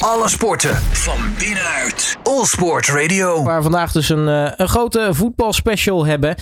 [0.00, 2.16] Alle sporten van binnenuit.
[2.22, 3.42] All Sport Radio.
[3.42, 6.34] Waar we vandaag dus een, eh, een grote voetbalspecial hebben.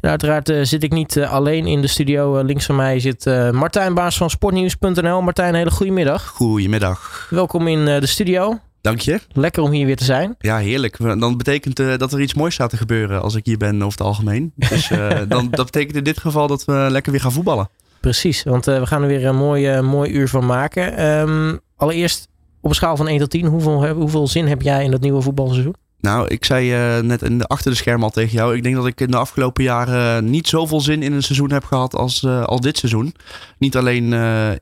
[0.00, 2.42] En uiteraard eh, zit ik niet eh, alleen in de studio.
[2.42, 5.22] links van mij zit Martijn Baas van sportnieuws.nl.
[5.22, 6.26] Martijn, hele goede middag.
[6.26, 7.26] Goedemiddag.
[7.30, 8.58] Welkom in de studio.
[8.80, 9.20] Dank je.
[9.32, 10.34] Lekker om hier weer te zijn.
[10.38, 10.98] Ja, heerlijk.
[10.98, 13.98] Dan betekent uh, dat er iets moois staat te gebeuren als ik hier ben over
[13.98, 14.52] het algemeen.
[14.56, 17.68] Dus uh, dan, dat betekent in dit geval dat we lekker weer gaan voetballen.
[18.00, 21.06] Precies, want uh, we gaan er weer een mooi, mooi uur van maken.
[21.06, 22.28] Um, allereerst
[22.66, 25.20] op een schaal van 1 tot 10, hoeveel, hoeveel zin heb jij in dat nieuwe
[25.20, 25.74] voetbalseizoen?
[26.06, 28.56] Nou, ik zei uh, net in de, achter de scherm al tegen jou.
[28.56, 31.64] Ik denk dat ik in de afgelopen jaren niet zoveel zin in een seizoen heb
[31.64, 33.14] gehad als, als dit seizoen.
[33.58, 34.08] Niet alleen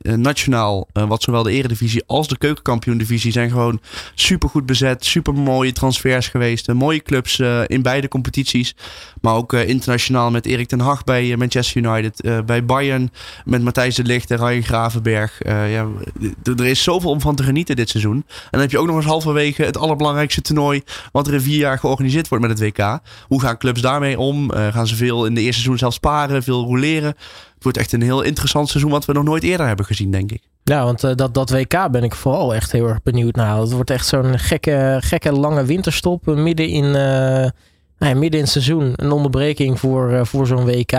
[0.01, 3.79] nationaal, wat zowel de eredivisie als de keukenkampioen-divisie zijn gewoon
[4.15, 5.05] super goed bezet.
[5.05, 6.73] Super mooie transfers geweest.
[6.73, 8.75] mooie clubs in beide competities.
[9.21, 12.45] Maar ook internationaal met Erik ten Hag bij Manchester United.
[12.45, 13.11] bij Bayern
[13.45, 15.39] met Matthijs de Ligt en Ryan Gravenberg.
[15.45, 15.87] ja,
[16.43, 18.25] er is zoveel om van te genieten dit seizoen.
[18.27, 20.81] En dan heb je ook nog eens halverwege het allerbelangrijkste toernooi.
[21.11, 22.99] Wat er vier jaar georganiseerd wordt met het WK.
[23.27, 24.51] Hoe gaan clubs daarmee om?
[24.53, 27.09] Uh, gaan ze veel in de eerste seizoen zelf sparen, veel roleren?
[27.53, 30.31] Het wordt echt een heel interessant seizoen wat we nog nooit eerder hebben gezien, denk
[30.31, 30.41] ik.
[30.63, 33.57] Ja, want uh, dat, dat WK ben ik vooral echt heel erg benieuwd naar.
[33.57, 36.93] Het wordt echt zo'n gekke, gekke lange winterstop midden in, uh,
[37.97, 38.93] nou midden in het seizoen.
[38.95, 40.91] Een onderbreking voor, voor zo'n WK.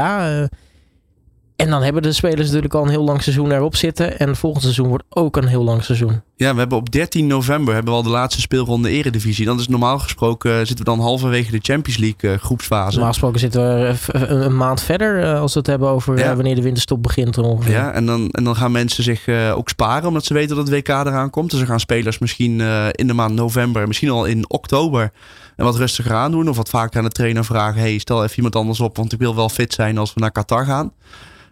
[1.57, 4.19] En dan hebben de spelers natuurlijk al een heel lang seizoen erop zitten.
[4.19, 6.23] En volgend seizoen wordt ook een heel lang seizoen.
[6.37, 9.45] Ja, we hebben op 13 november hebben we al de laatste speelronde Eredivisie.
[9.45, 12.91] Dan is normaal gesproken eh, zitten we dan halverwege de Champions League uh, groepsfase.
[12.91, 16.35] Normaal gesproken zitten we een, een maand verder uh, als we het hebben over ja.
[16.35, 17.39] wanneer de winterstop begint.
[17.39, 17.73] Ongeveer.
[17.73, 20.75] Ja, en dan, en dan gaan mensen zich ook sparen omdat ze weten dat het
[20.75, 21.51] WK eraan komt.
[21.51, 25.13] Dus dan gaan spelers misschien in de maand november, misschien al in oktober
[25.57, 26.49] en wat rustiger aan doen.
[26.49, 29.19] Of wat vaker aan de trainer vragen: hey, stel even iemand anders op, want ik
[29.19, 30.93] wil wel fit zijn als we naar Qatar gaan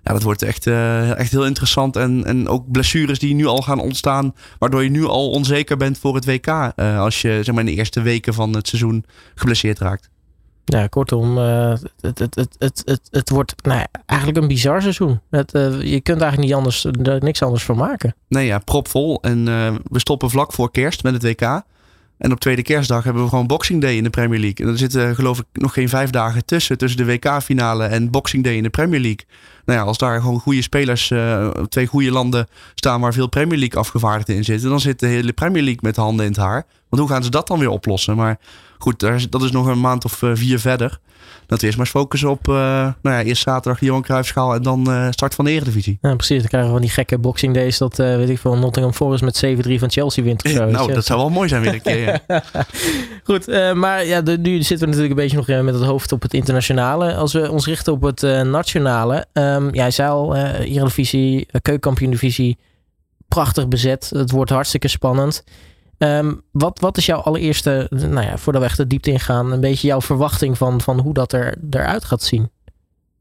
[0.05, 1.97] ja, dat wordt echt, uh, echt heel interessant.
[1.97, 5.99] En, en ook blessures die nu al gaan ontstaan, waardoor je nu al onzeker bent
[5.99, 6.47] voor het WK.
[6.47, 10.11] Uh, als je zeg maar, in de eerste weken van het seizoen geblesseerd raakt.
[10.65, 14.83] Ja, kortom, uh, het, het, het, het, het, het wordt nou ja, eigenlijk een bizar
[14.83, 15.21] seizoen.
[15.31, 15.51] Het,
[15.81, 18.15] je kunt eigenlijk niet anders, er niks anders van maken.
[18.29, 19.19] Nee, ja, propvol.
[19.23, 19.45] En
[19.91, 21.63] we stoppen vlak voor kerst met het WK.
[22.25, 24.67] En op tweede kerstdag hebben we gewoon Boxing Day in de Premier League.
[24.67, 26.79] En er zitten geloof ik nog geen vijf dagen tussen.
[26.79, 29.27] Tussen de WK-finale en Boxing Day in de Premier League.
[29.65, 33.59] Nou ja, als daar gewoon goede spelers, uh, twee goede landen staan waar veel Premier
[33.59, 34.69] League afgevaardigden in zitten.
[34.69, 36.67] Dan zit de hele Premier League met de handen in het haar.
[36.89, 38.17] Want hoe gaan ze dat dan weer oplossen?
[38.17, 38.39] Maar
[38.79, 40.99] goed, dat is nog een maand of uh, vier verder
[41.55, 42.55] dat we eerst maar eens focussen op uh,
[43.03, 45.99] nou ja, eerst zaterdag de Johan Cruijffschaal en dan uh, start van de Eredivisie.
[46.01, 46.39] Ja, precies.
[46.39, 49.23] Dan krijgen we van die gekke boxing days dat, uh, weet ik veel, Nottingham Forest
[49.23, 50.65] met 7-3 van Chelsea wint of zo.
[50.65, 52.23] nou, dat zou wel mooi zijn weer een keer.
[52.29, 52.45] Ja.
[53.29, 56.23] Goed, maar ja, de, nu zitten we natuurlijk een beetje nog met het hoofd op
[56.23, 57.15] het internationale.
[57.15, 59.27] Als we ons richten op het nationale.
[59.33, 62.59] Um, jij zei al, Eredivisie, keukenkampioen divisie,
[63.29, 64.11] prachtig bezet.
[64.15, 65.45] Het wordt hartstikke spannend.
[65.99, 69.61] Um, wat, wat is jouw allereerste, nou ja, voordat we echt de diepte ingaan, een
[69.61, 72.51] beetje jouw verwachting van, van hoe dat er, eruit gaat zien?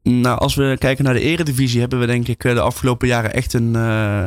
[0.02, 3.34] Nou, als we kijken naar de eredivisie, hebben we denk ik eh, de afgelopen jaren
[3.34, 4.26] echt een, uh,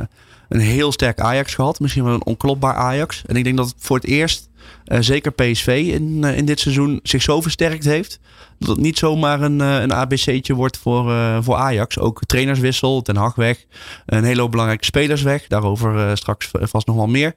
[0.50, 1.80] een heel sterk Ajax gehad.
[1.80, 3.24] Misschien wel een onklopbaar Ajax.
[3.26, 4.50] En ik denk dat voor het eerst,
[4.86, 8.20] uh, zeker PSV in, in dit seizoen, zich zo versterkt heeft.
[8.60, 12.00] Dat het niet zomaar een, een ABC'tje wordt voor, voor Ajax.
[12.00, 13.66] Ook trainerswissel, Ten Hag weg.
[14.06, 15.48] Een hele hoop belangrijke spelers weg.
[15.48, 17.36] Daarover straks vast nog wel meer.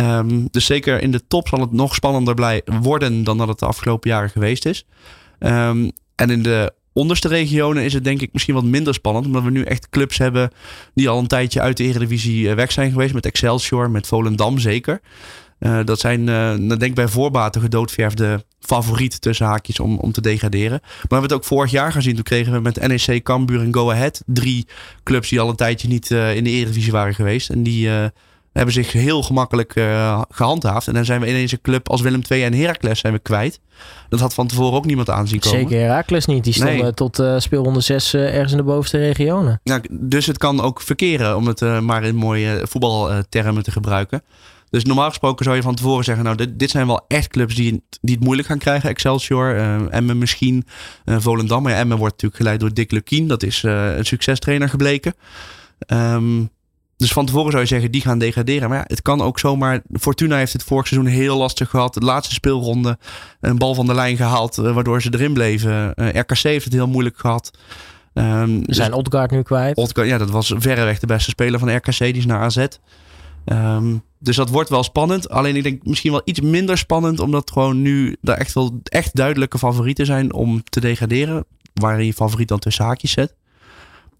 [0.00, 3.58] Um, dus zeker in de top zal het nog spannender blij worden dan dat het
[3.58, 4.86] de afgelopen jaren geweest is.
[5.38, 9.26] Um, en in de onderste regionen is het denk ik misschien wat minder spannend.
[9.26, 10.50] Omdat we nu echt clubs hebben
[10.94, 13.14] die al een tijdje uit de Eredivisie eh, weg zijn geweest.
[13.14, 15.00] Met Excelsior, met Volendam zeker.
[15.60, 20.20] Uh, dat zijn, uh, denk ik bij voorbaten gedoodverfde favoriet tussen haakjes om, om te
[20.20, 20.80] degraderen.
[20.82, 22.14] Maar we hebben het ook vorig jaar gezien.
[22.14, 24.66] Toen kregen we met NEC, Cambuur en Go Ahead drie
[25.02, 27.50] clubs die al een tijdje niet in de Eredivisie waren geweest.
[27.50, 27.88] En die
[28.54, 30.88] hebben zich heel gemakkelijk uh, gehandhaafd.
[30.88, 33.60] En dan zijn we ineens een club als Willem II en Heracles zijn we kwijt.
[34.08, 35.58] Dat had van tevoren ook niemand aanzien komen.
[35.58, 36.44] Zeker Heracles niet.
[36.44, 39.60] Die stonden tot uh, speelronde 6 uh, ergens in de bovenste regionen.
[39.62, 44.22] Ja, dus het kan ook verkeren, om het maar in mooie voetbaltermen te gebruiken.
[44.70, 47.54] Dus normaal gesproken zou je van tevoren zeggen, nou dit, dit zijn wel echt clubs
[47.54, 48.88] die, die het moeilijk gaan krijgen.
[48.88, 49.56] Excelsior,
[49.90, 50.66] Emmen misschien,
[51.04, 51.62] Volendam.
[51.62, 53.28] Maar ja, Emmen wordt natuurlijk geleid door Dick Lukien.
[53.28, 55.14] Dat is een succestrainer gebleken.
[55.86, 56.50] Um,
[57.04, 58.68] dus van tevoren zou je zeggen, die gaan degraderen.
[58.68, 59.82] Maar ja, het kan ook zomaar.
[59.92, 61.94] Fortuna heeft het vorig seizoen heel lastig gehad.
[61.94, 62.98] De laatste speelronde
[63.40, 65.94] een bal van de lijn gehaald, eh, waardoor ze erin bleven.
[65.94, 67.50] Eh, RKC heeft het heel moeilijk gehad.
[68.14, 69.76] Um, dus zijn Odgaard nu kwijt?
[69.76, 71.98] Odgaard, ja, dat was verreweg de beste speler van RKC.
[71.98, 72.66] Die is naar AZ.
[73.44, 75.28] Um, dus dat wordt wel spannend.
[75.28, 77.20] Alleen ik denk misschien wel iets minder spannend.
[77.20, 81.44] Omdat gewoon nu daar echt wel echt duidelijke favorieten zijn om te degraderen.
[81.74, 83.34] Waarin je favoriet dan tussen haakjes zet.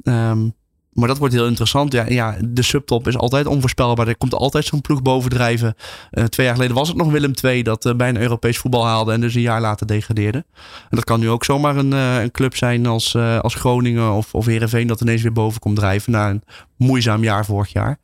[0.03, 0.55] Um,
[0.95, 1.93] maar dat wordt heel interessant.
[1.93, 4.09] Ja, ja, de subtop is altijd onvoorspelbaar.
[4.09, 5.75] Er komt altijd zo'n ploeg bovendrijven.
[6.11, 9.13] Uh, twee jaar geleden was het nog Willem II dat uh, bijna Europees voetbal haalde
[9.13, 10.45] en dus een jaar later degradeerde.
[10.91, 14.35] En dat kan nu ook zomaar een, uh, een club zijn als, als Groningen of,
[14.35, 16.43] of Heerenveen dat ineens weer boven komt drijven na een
[16.77, 17.99] moeizaam jaar vorig jaar.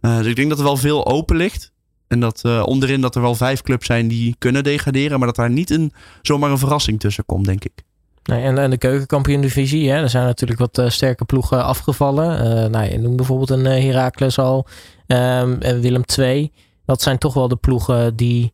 [0.00, 1.72] dus ik denk dat er wel veel open ligt.
[2.08, 5.50] En dat onderin dat er wel vijf clubs zijn die kunnen degraderen, maar dat daar
[5.50, 5.92] niet een,
[6.22, 7.82] zomaar een verrassing tussen komt, denk ik.
[8.28, 12.46] Nee, en, en de keukenkampioen-divisie, er zijn natuurlijk wat uh, sterke ploegen afgevallen.
[12.46, 14.66] Uh, nou, je noemt bijvoorbeeld een uh, Heracles al,
[15.06, 16.52] um, en Willem II.
[16.84, 18.52] Dat zijn toch wel de ploegen die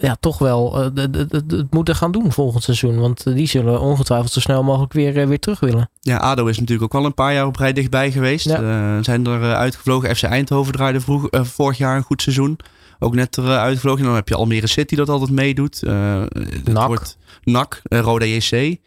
[0.00, 3.00] ja, toch wel het moeten gaan doen volgend seizoen.
[3.00, 5.90] Want die zullen ongetwijfeld zo snel mogelijk weer, weer terug willen.
[6.00, 8.46] Ja, ADO is natuurlijk ook al een paar jaar op rij dichtbij geweest.
[8.46, 9.02] Ja.
[9.02, 10.16] zijn er uitgevlogen.
[10.16, 12.58] FC Eindhoven draaide vroeg, vorig jaar een goed seizoen
[12.98, 14.04] ook net eruit uitgevlogen.
[14.04, 15.82] Dan heb je Almere City dat altijd meedoet.
[15.84, 16.22] Uh.
[16.64, 17.16] Wordt
[17.46, 18.78] NAC, Roda JC.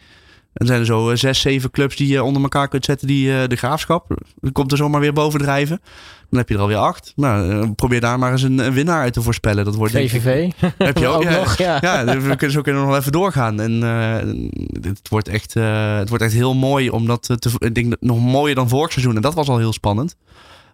[0.53, 3.55] En zijn er zo zes, zeven clubs die je onder elkaar kunt zetten die de
[3.55, 4.07] graafschap.
[4.39, 5.81] Dan komt er zomaar weer bovendrijven.
[6.29, 7.13] Dan heb je er alweer acht.
[7.15, 9.65] Nou, probeer daar maar eens een, winnaar uit te voorspellen.
[9.65, 10.51] Dat wordt VVV.
[10.77, 11.77] Heb je ook, ja, nog, ja.
[11.81, 12.05] ja.
[12.05, 13.59] we kunnen, zo kunnen nog even doorgaan.
[13.59, 14.15] En uh,
[14.81, 16.89] het, wordt echt, uh, het wordt echt heel mooi.
[16.89, 19.15] Omdat te, ik denk nog mooier dan vorig seizoen.
[19.15, 20.15] En dat was al heel spannend.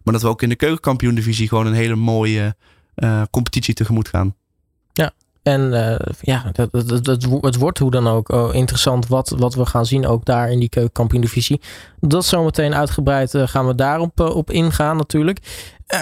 [0.03, 2.55] Maar dat we ook in de keukenkampioen divisie gewoon een hele mooie
[2.95, 4.35] uh, competitie tegemoet gaan.
[5.45, 6.51] En uh, ja,
[7.41, 10.59] het, wordt hoe dan ook oh, interessant wat, wat we gaan zien ook daar in
[10.59, 11.61] die keukenkampioen divisie.
[11.99, 15.39] Dat zometeen uitgebreid uh, gaan we daarop op ingaan natuurlijk.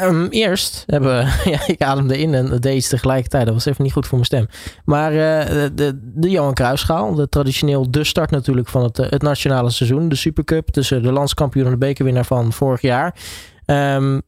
[0.04, 3.46] Um, eerst hebben ja, ik ademde in en deed tegelijkertijd.
[3.46, 4.48] Dat was even niet goed voor mijn stem.
[4.86, 10.10] Maar de, de, Johan Cruijffschaal, de traditioneel de start natuurlijk van het, het nationale seizoen.
[10.10, 13.16] De Supercup tussen de landskampioen en de bekerwinnaar van vorig jaar.
[13.66, 14.22] Um,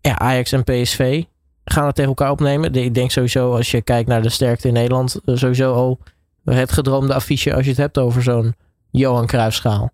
[0.00, 1.24] ja, Ajax en PSV
[1.72, 2.74] gaan het tegen elkaar opnemen.
[2.74, 5.98] Ik denk sowieso, als je kijkt naar de sterkte in Nederland, eh, sowieso al
[6.44, 8.54] het gedroomde affiche als je het hebt over zo'n
[8.90, 9.90] Johan Cruijffschaal.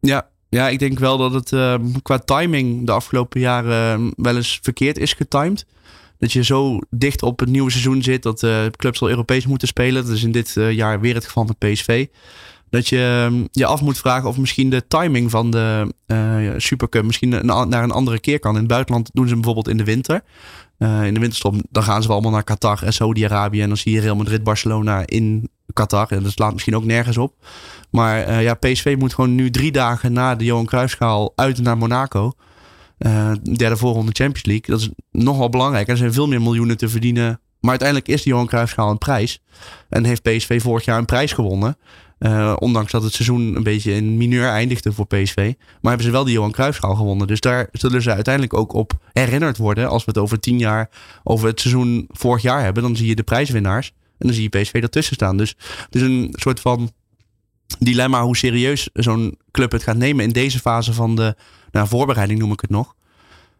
[0.00, 4.36] Ja, ja, ik denk wel dat het uh, qua timing de afgelopen jaren uh, wel
[4.36, 5.66] eens verkeerd is getimed.
[6.18, 9.68] Dat je zo dicht op het nieuwe seizoen zit dat uh, clubs al Europees moeten
[9.68, 10.04] spelen.
[10.04, 12.06] Dat is in dit jaar weer het geval met PSV.
[12.70, 15.92] Dat je ehm, je af moet vragen of misschien de timing van de
[16.56, 18.52] Supercup misschien naar een andere keer kan.
[18.52, 20.22] In het buitenland doen ze bijvoorbeeld in de winter.
[20.78, 23.62] Uh, in de winterstop, dan gaan ze wel allemaal naar Qatar en Saudi-Arabië.
[23.62, 26.10] En dan zie je Real Madrid, Barcelona in Qatar.
[26.10, 27.34] En dat slaat misschien ook nergens op.
[27.90, 31.78] Maar uh, ja, PSV moet gewoon nu drie dagen na de Johan Cruijffschaal uit naar
[31.78, 32.32] Monaco.
[32.98, 34.66] Uh, derde voorronde Champions League.
[34.66, 35.88] Dat is nogal belangrijk.
[35.88, 37.40] Er zijn veel meer miljoenen te verdienen.
[37.60, 39.42] Maar uiteindelijk is de Johan Cruijffschaal een prijs.
[39.88, 41.76] En heeft PSV vorig jaar een prijs gewonnen.
[42.18, 45.36] Uh, ondanks dat het seizoen een beetje in mineur eindigde voor PSV.
[45.36, 47.26] Maar hebben ze wel die Johan Cruijffschaal gewonnen.
[47.26, 49.88] Dus daar zullen ze uiteindelijk ook op herinnerd worden.
[49.88, 50.90] Als we het over tien jaar
[51.24, 52.82] over het seizoen vorig jaar hebben.
[52.82, 53.92] Dan zie je de prijswinnaars.
[54.18, 55.36] En dan zie je PSV ertussen staan.
[55.36, 55.54] Dus
[55.84, 56.92] het is een soort van
[57.78, 61.36] dilemma hoe serieus zo'n club het gaat nemen in deze fase van de
[61.70, 62.94] nou, voorbereiding noem ik het nog.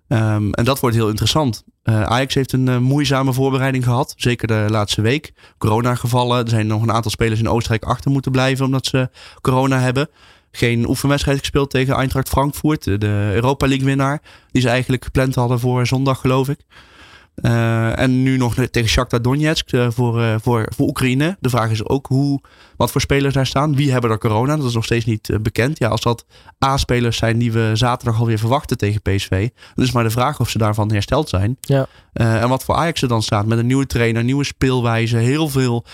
[0.09, 1.65] Um, en dat wordt heel interessant.
[1.85, 4.15] Uh, Ajax heeft een uh, moeizame voorbereiding gehad.
[4.17, 5.33] Zeker de laatste week.
[5.59, 6.45] Corona gevallen.
[6.45, 9.11] Er zijn nog een aantal spelers in Oostenrijk achter moeten blijven omdat ze
[9.41, 10.09] corona hebben.
[10.51, 12.85] Geen oefenwedstrijd gespeeld tegen Eintracht Frankfurt.
[12.85, 14.23] De Europa League winnaar.
[14.51, 16.59] Die ze eigenlijk gepland hadden voor zondag geloof ik.
[17.43, 21.37] Uh, en nu nog tegen Shakhtar Donetsk uh, voor, uh, voor, voor Oekraïne.
[21.41, 22.41] De vraag is ook hoe,
[22.77, 23.77] wat voor spelers daar staan.
[23.77, 24.57] Wie hebben er corona?
[24.57, 25.79] Dat is nog steeds niet bekend.
[25.79, 26.25] Ja, als dat
[26.65, 29.49] A-spelers zijn die we zaterdag alweer verwachten tegen PSV.
[29.75, 31.57] Dan is maar de vraag of ze daarvan hersteld zijn.
[31.61, 31.87] Ja.
[32.13, 33.47] en wat voor Ajax er dan staat.
[33.47, 35.17] Met een nieuwe trainer, nieuwe speelwijze.
[35.17, 35.85] Heel veel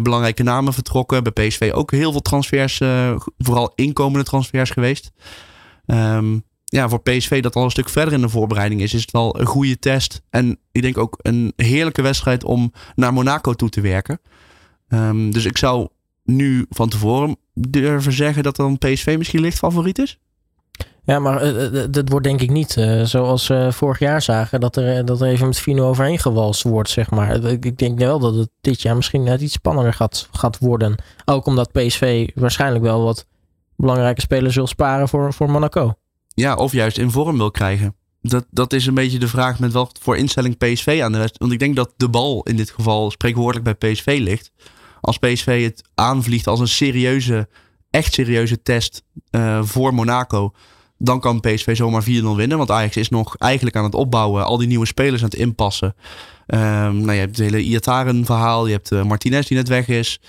[0.00, 1.22] belangrijke namen vertrokken.
[1.22, 2.80] Bij PSV ook heel veel transfers.
[3.38, 5.12] vooral inkomende transfers geweest.
[5.86, 9.10] Um, ja, voor PSV dat al een stuk verder in de voorbereiding is, is het
[9.10, 10.22] wel een goede test.
[10.30, 14.20] En ik denk ook een heerlijke wedstrijd om naar Monaco toe te werken.
[14.88, 15.88] Um, dus ik zou
[16.24, 20.18] nu van tevoren durven zeggen dat dan PSV misschien licht favoriet is.
[21.04, 24.60] Ja, maar uh, dat wordt denk ik niet zoals vorig jaar zagen.
[24.60, 27.44] Dat er, dat even met Fino overheen gewalst wordt, zeg maar.
[27.44, 30.94] Ik denk wel dat het dit jaar misschien net iets spannender gaat, gaat worden.
[31.24, 33.26] Ook omdat PSV waarschijnlijk wel wat
[33.76, 35.94] belangrijke spelers wil sparen voor, voor Monaco
[36.34, 37.94] ja, of juist in vorm wil krijgen.
[38.20, 41.38] Dat, dat is een beetje de vraag met wat voor instelling PSV aan de rest.
[41.38, 44.52] Want ik denk dat de bal in dit geval spreekwoordelijk bij PSV ligt.
[45.00, 47.48] Als PSV het aanvliegt als een serieuze,
[47.90, 50.52] echt serieuze test uh, voor Monaco.
[50.98, 52.58] Dan kan PSV zomaar 4-0 winnen.
[52.58, 54.44] Want Ajax is nog eigenlijk aan het opbouwen.
[54.44, 55.94] Al die nieuwe spelers aan het inpassen.
[56.46, 56.58] Um,
[56.96, 58.66] nou, je hebt het hele Iataren verhaal.
[58.66, 60.20] Je hebt uh, Martinez die net weg is.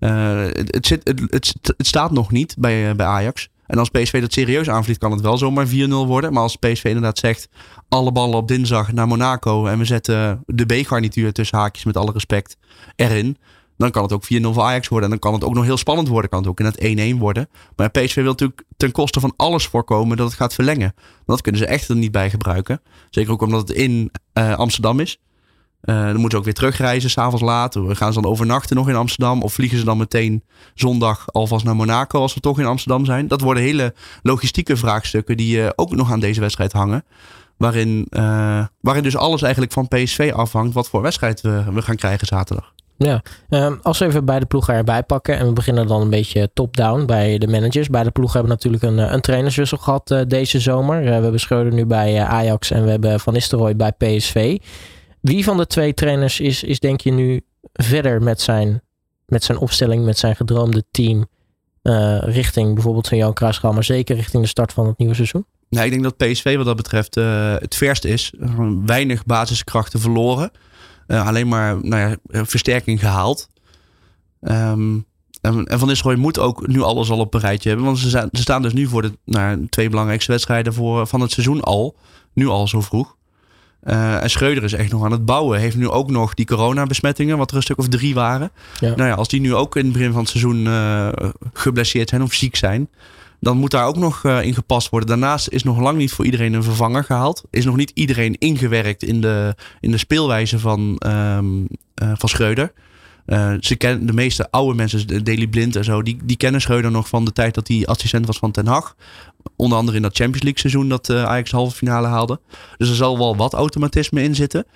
[0.00, 3.48] Uh, het, zit, het, het, het, staat nog niet bij, bij Ajax.
[3.66, 6.32] En als PSV dat serieus aanvliegt, kan het wel zomaar 4-0 worden.
[6.32, 7.48] Maar als PSV inderdaad zegt,
[7.88, 12.12] alle ballen op dinsdag naar Monaco en we zetten de B-garnituur tussen haakjes met alle
[12.12, 12.56] respect
[12.96, 13.36] erin.
[13.76, 15.10] Dan kan het ook 4-0 voor Ajax worden.
[15.10, 16.30] En dan kan het ook nog heel spannend worden.
[16.30, 17.48] Kan het ook in het 1-1 worden.
[17.76, 20.94] Maar PSV wil natuurlijk ten koste van alles voorkomen dat het gaat verlengen.
[21.26, 22.82] Dat kunnen ze echt er niet bij gebruiken.
[23.10, 25.18] Zeker ook omdat het in uh, Amsterdam is.
[25.84, 27.78] Uh, dan moeten ze ook weer terugreizen, s'avonds laat.
[27.88, 29.42] Gaan ze dan overnachten nog in Amsterdam?
[29.42, 30.42] Of vliegen ze dan meteen
[30.74, 33.28] zondag alvast naar Monaco als we toch in Amsterdam zijn?
[33.28, 37.04] Dat worden hele logistieke vraagstukken die uh, ook nog aan deze wedstrijd hangen.
[37.56, 42.26] Waarin, uh, waarin dus alles eigenlijk van PSV afhangt wat voor wedstrijd we, gaan krijgen
[42.26, 42.72] zaterdag.
[42.96, 46.10] Ja, um, als we even bij de ploegen erbij pakken en we beginnen dan een
[46.10, 47.88] beetje top-down bij de managers.
[47.88, 51.00] Bij de ploegen hebben we natuurlijk een, een trainerswissel gehad deze zomer.
[51.02, 54.58] We hebben Schreuder nu bij Ajax en we hebben Van Nistelrooy bij PSV.
[55.24, 57.40] Wie van de twee trainers is, is denk je nu
[57.72, 58.82] verder met zijn,
[59.26, 61.26] met zijn opstelling, met zijn gedroomde team
[62.20, 65.46] richting bijvoorbeeld van Jan Kruisgaal, maar zeker richting de start van het nieuwe seizoen?
[65.68, 68.32] Nou, ik denk dat PSV wat dat betreft uh, het verst is.
[68.86, 70.50] Weinig basiskrachten verloren.
[71.06, 73.48] Uh, alleen maar nou ja, versterking gehaald.
[74.40, 75.06] Um,
[75.40, 77.86] en, Van Nistelrooy moet ook nu alles al op een rijtje hebben.
[77.86, 81.30] Want ze, ze staan dus nu voor de nou, twee belangrijkste wedstrijden voor, van het
[81.30, 81.96] seizoen al.
[82.32, 83.16] Nu al zo vroeg.
[83.86, 85.60] Uh, en Schreuder is echt nog aan het bouwen.
[85.60, 88.50] Heeft nu ook nog die coronabesmettingen, wat er een stuk of drie waren.
[88.80, 88.94] Ja.
[88.94, 91.08] Nou ja, als die nu ook in het begin van het seizoen uh,
[91.52, 92.88] geblesseerd zijn of ziek zijn
[93.44, 95.08] dan moet daar ook nog uh, in gepast worden.
[95.08, 97.42] Daarnaast is nog lang niet voor iedereen een vervanger gehaald.
[97.50, 101.60] Is nog niet iedereen ingewerkt in de, in de speelwijze van, um,
[102.02, 102.72] uh, van Schreuder.
[103.26, 107.08] Uh, ze de meeste oude mensen, Daily Blind en zo, die, die kennen Schreuder nog
[107.08, 108.96] van de tijd dat hij assistent was van Ten Hag.
[109.56, 112.40] Onder andere in dat Champions League seizoen dat Ajax de halve finale haalde.
[112.76, 114.66] Dus er zal wel wat automatisme in zitten.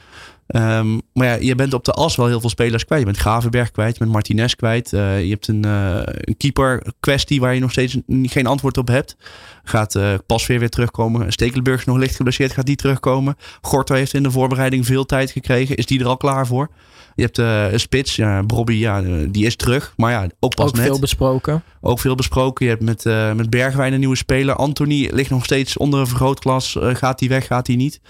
[0.57, 3.01] Um, maar ja, je bent op de as wel heel veel spelers kwijt.
[3.01, 4.93] Je bent Gravenberg kwijt, je bent Martinez kwijt.
[4.93, 8.89] Uh, je hebt een, uh, een keeper kwestie waar je nog steeds geen antwoord op
[8.89, 9.17] hebt.
[9.65, 11.33] Gaat uh, pas weer weer terugkomen.
[11.33, 13.37] Stekelenburg is nog licht geblesseerd, gaat die terugkomen.
[13.61, 15.77] Gorter heeft in de voorbereiding veel tijd gekregen.
[15.77, 16.71] Is die er al klaar voor?
[17.15, 19.93] Je hebt een spits, ja, Bobby, ja, die is terug.
[19.97, 20.87] Maar ja, ook pas ook net.
[20.87, 21.63] veel besproken.
[21.81, 22.65] Ook veel besproken.
[22.65, 23.05] Je hebt met,
[23.37, 24.55] met Bergwijn een nieuwe speler.
[24.55, 26.77] Anthony ligt nog steeds onder een vergrootglas.
[26.81, 28.01] gaat hij weg, gaat hij niet?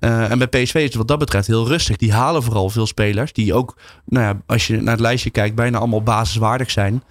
[0.00, 1.96] Uh, en bij PSV is het wat dat betreft heel rustig.
[1.96, 3.32] Die halen vooral veel spelers.
[3.32, 7.02] Die ook, nou ja, als je naar het lijstje kijkt, bijna allemaal basiswaardig zijn.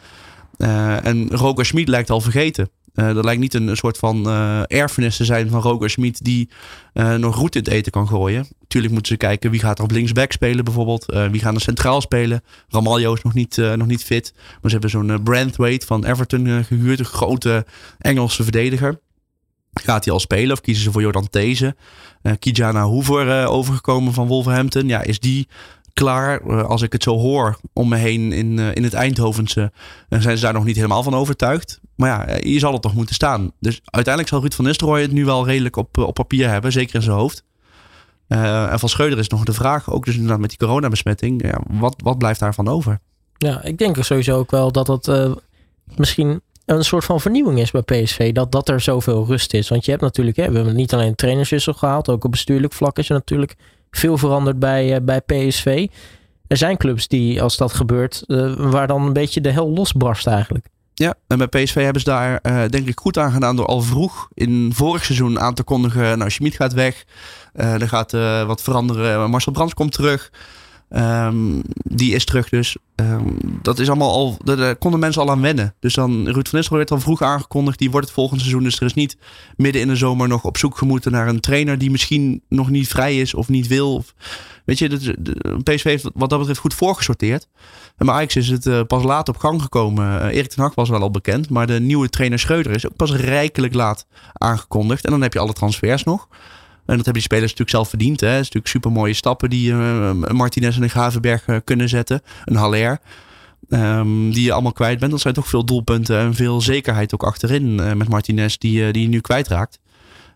[0.58, 2.70] Uh, en Roger Schmid lijkt al vergeten.
[2.96, 4.30] Uh, dat lijkt niet een, soort van
[4.68, 6.50] erfenis te zijn van Roger Schmid die
[7.18, 8.48] nog roet in het eten kan gooien.
[8.68, 11.06] Tuurlijk moeten ze kijken wie gaat er op linksback spelen bijvoorbeeld.
[11.06, 12.42] wie gaan er centraal spelen.
[12.70, 14.34] Ramaljo is nog niet, nog niet fit.
[14.36, 17.00] Maar ze hebben zo'n Brandwaite van Everton gehuurd.
[17.00, 17.66] Een grote
[18.00, 19.00] Engelse verdediger.
[19.74, 21.76] Gaat hij al spelen of kiezen ze voor Jordan These?
[22.24, 24.88] Uh, Kijana Hoover uh, overgekomen van Wolverhampton.
[24.88, 25.48] Ja, is die
[25.94, 26.42] klaar?
[26.48, 29.72] Uh, als ik het zo hoor om me heen in, in het Eindhovense,
[30.10, 31.80] zijn ze daar nog niet helemaal van overtuigd.
[31.96, 33.52] Maar ja, je zal het toch moeten staan.
[33.60, 36.96] Dus uiteindelijk zal Ruud van Nistelrooy het nu wel redelijk op, op papier hebben, zeker
[36.96, 37.44] in zijn hoofd.
[38.28, 41.96] en van Schreuder is nog de vraag, ook dus inderdaad met die coronabesmetting, ja, wat,
[42.04, 43.00] wat blijft daarvan over?
[43.38, 45.08] Ja, ik denk sowieso ook wel dat het
[45.96, 46.42] misschien
[46.76, 48.32] een soort van vernieuwing is bij PSV.
[48.32, 49.70] Dat, dat er zoveel rust is.
[49.70, 52.10] Want je hebt natuurlijk, hè, we hebben niet alleen trainerswissel gehaald.
[52.10, 53.56] Ook op bestuurlijk vlak is er natuurlijk
[53.92, 55.88] veel veranderd bij, uh, bij PSV.
[56.48, 60.28] Er zijn clubs die, als dat gebeurt, uh, waar dan een beetje de hel losbarst
[60.28, 60.66] eigenlijk.
[60.94, 63.82] Ja, en bij PSV hebben ze daar uh, denk ik goed aan gedaan door al
[63.82, 66.18] vroeg in vorig seizoen aan te kondigen.
[66.18, 67.06] Nou, Schmid gaat weg.
[67.54, 68.12] er gaat
[68.46, 69.30] wat veranderen.
[69.30, 70.32] Marcel Brands komt terug.
[70.90, 72.78] Um, die is terug dus.
[72.96, 75.76] Um, dat is allemaal al, daar konden mensen al aan wennen.
[75.80, 77.80] Dus dan, Ruud van Nistelrooy werd al vroeg aangekondigd.
[77.80, 78.64] Die wordt het volgende seizoen.
[78.64, 79.18] Dus er is niet
[79.56, 82.88] midden in de zomer nog op zoek gemoeten naar een trainer die misschien nog niet
[82.88, 84.04] vrij is of niet wil.
[84.66, 87.48] Weet je, de, de, PSV heeft wat dat betreft goed voorgesorteerd.
[87.98, 90.06] Bij Ajax is het uh, pas laat op gang gekomen.
[90.06, 91.50] Uh, Erik ten Hag was wel al bekend.
[91.50, 95.06] Maar de nieuwe trainer Schreuder is ook pas rijkelijk laat aangekondigd.
[95.06, 96.28] En dan heb je alle transfers nog.
[96.90, 98.20] En dat hebben die spelers natuurlijk zelf verdiend.
[98.20, 98.28] Hè.
[98.28, 102.22] Het is natuurlijk super mooie stappen die uh, Martinez en de Gravenberg uh, kunnen zetten.
[102.46, 103.00] Een Haller.
[103.70, 105.12] Um, die je allemaal kwijt bent.
[105.12, 109.02] Dat zijn toch veel doelpunten en veel zekerheid ook achterin uh, met Martinez die, die
[109.02, 109.80] je nu kwijtraakt.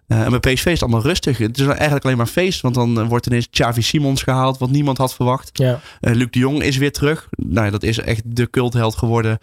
[0.07, 1.37] en bij PSV is het allemaal rustig.
[1.37, 2.61] Het is eigenlijk alleen maar feest.
[2.61, 4.57] Want dan wordt ineens Xavi Simons gehaald.
[4.57, 5.49] Wat niemand had verwacht.
[5.53, 5.79] Ja.
[5.99, 7.27] Luc de Jong is weer terug.
[7.35, 9.39] Nou, dat is echt de cultheld geworden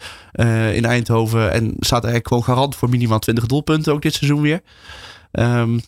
[0.73, 1.53] in Eindhoven.
[1.53, 4.61] En staat eigenlijk gewoon garant voor minimaal 20 doelpunten ook dit seizoen weer.
[5.33, 5.81] Um,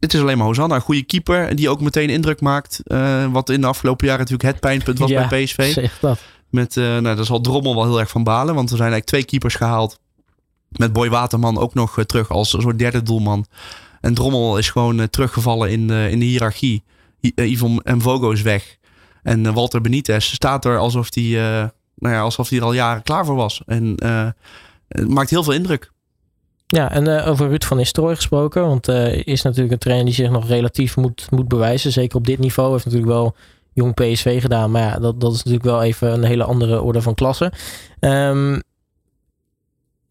[0.00, 0.74] het is alleen maar Hosanna.
[0.74, 2.80] Een goede keeper die ook meteen indruk maakt.
[2.86, 5.72] Uh, wat in de afgelopen jaren natuurlijk het pijnpunt was ja, bij PSV.
[5.82, 6.20] Zeg dat.
[6.50, 8.54] Met, uh, nou, daar zal Drommel wel heel erg van balen.
[8.54, 10.00] Want er zijn eigenlijk twee keepers gehaald.
[10.68, 13.46] Met Boy Waterman ook nog uh, terug als een soort derde doelman.
[14.00, 16.82] En Drommel is gewoon teruggevallen in de, in de hiërarchie.
[17.34, 18.76] Yvonne Mvogo is weg.
[19.22, 21.22] En Walter Benitez staat er alsof hij
[21.94, 23.62] nou ja, alsof hij er al jaren klaar voor was.
[23.66, 23.94] En
[24.88, 25.92] het maakt heel veel indruk.
[26.72, 28.66] Ja, en uh, over Ruud van Nistelrooy gesproken.
[28.66, 31.92] Want uh, is natuurlijk een trainer die zich nog relatief moet, moet bewijzen.
[31.92, 32.72] Zeker op dit niveau.
[32.72, 33.34] Heeft natuurlijk wel
[33.72, 34.70] jong PSV gedaan.
[34.70, 37.52] Maar ja, dat, dat is natuurlijk wel even een hele andere orde van klasse.
[38.00, 38.60] Ehm,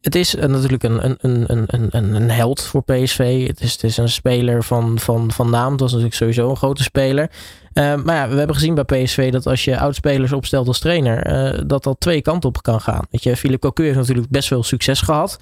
[0.02, 3.48] het is natuurlijk een, een, een, een, een, held voor PSV.
[3.48, 5.72] Het is, het is een speler van, van, van naam.
[5.72, 7.30] Dat was natuurlijk sowieso een grote speler.
[7.74, 11.68] Uh, maar ja, we hebben gezien bij PSV dat als je oudspelers opstelt als trainer,
[11.68, 13.06] dat dat twee kanten op kan gaan.
[13.12, 15.40] Weet je, Philip Cocu heeft natuurlijk best veel succes gehad.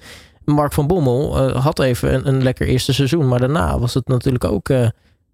[0.50, 4.44] Mark van Bommel uh, had even een, lekker eerste seizoen, maar daarna was het natuurlijk
[4.44, 4.70] ook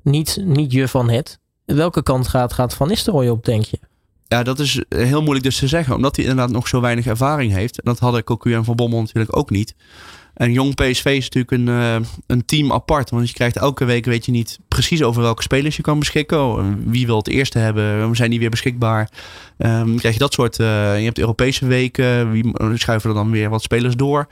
[0.02, 1.38] niet, niet je van het.
[1.64, 3.78] Welke kant gaat, gaat Van Nistelrooy op, denk je?
[4.28, 5.94] Ja, dat is heel moeilijk dus te zeggen.
[5.94, 7.76] Omdat hij inderdaad nog zo weinig ervaring heeft.
[7.76, 9.74] En dat hadden Cocu en Van Bommel natuurlijk ook niet.
[10.34, 13.10] En jong PSV is natuurlijk een, een team apart.
[13.10, 16.90] Want je krijgt elke week, weet je niet precies over welke spelers je kan beschikken.
[16.90, 18.16] Wie wil het eerste hebben?
[18.16, 19.10] Zijn die weer beschikbaar?
[19.58, 20.56] Um, krijg je dat soort...
[20.56, 22.30] Je hebt Europese weken.
[22.30, 24.28] Wie schuiven er dan weer wat spelers door?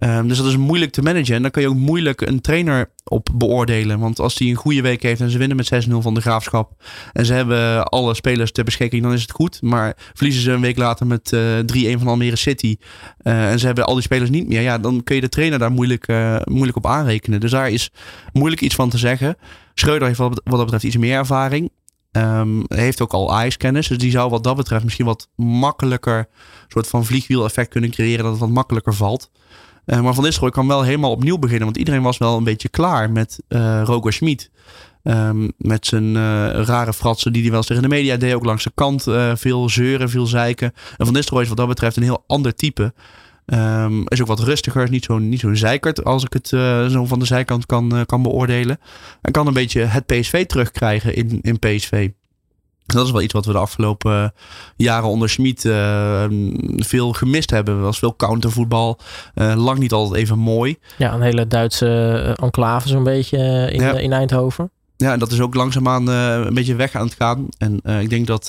[0.00, 1.34] Um, dus dat is moeilijk te managen.
[1.34, 3.98] En dan kan je ook moeilijk een trainer op beoordelen.
[3.98, 6.82] Want als die een goede week heeft en ze winnen met 6-0 van de graafschap.
[7.12, 9.62] En ze hebben alle spelers ter beschikking, dan is het goed.
[9.62, 12.76] Maar verliezen ze een week later met uh, eh, 3-1 van Almere City.
[13.22, 14.60] Uh, en ze hebben al die spelers niet meer.
[14.60, 17.40] Ja, dan kun je de trainer daar moeilijk, uh, moeilijk op aanrekenen.
[17.40, 17.90] Dus daar is
[18.32, 19.36] moeilijk iets van te zeggen.
[19.74, 21.70] Schreuder heeft wat, dat betreft iets meer ervaring.
[22.12, 23.88] Um, heeft ook al ijskennis.
[23.88, 26.28] Dus die zou wat dat betreft misschien wat makkelijker.
[26.68, 28.22] soort van vliegwiel effect kunnen creëren.
[28.22, 29.30] Dat het wat makkelijker valt.
[29.90, 31.64] Uh, maar Van Nistelrooy kan wel helemaal opnieuw beginnen.
[31.64, 34.50] Want iedereen was wel een beetje klaar met uh, Roger Schmid.
[35.02, 36.14] Um, met zijn uh,
[36.64, 38.34] rare fratsen die hij wel eens tegen de media deed.
[38.34, 39.02] Ook langs de kant
[39.34, 40.72] veel zeuren, veel zeiken.
[40.96, 42.92] En Van Nistelrooy is wat dat betreft een heel ander type.
[43.46, 46.48] Um, is ook wat rustiger, is niet zo, niet zo zeikerd als ik het
[46.92, 48.78] zo van de zijkant kan, kan beoordelen.
[49.20, 52.08] En kan een beetje het PSV terugkrijgen in, in PSV.
[52.92, 54.28] Dat is wel iets wat we de afgelopen eh,
[54.76, 56.24] jaren onder Schmid uh,
[56.76, 57.74] veel gemist hebben.
[57.74, 58.98] Er was veel countervoetbal.
[59.34, 60.78] Uh, lang niet altijd even mooi.
[60.96, 63.92] Ja, een hele Duitse enclave zo'n beetje in, ja.
[63.92, 64.70] in Eindhoven.
[64.96, 67.48] Ja, en dat is ook langzaamaan een beetje weg aan het gaan.
[67.58, 68.48] En ik denk dat,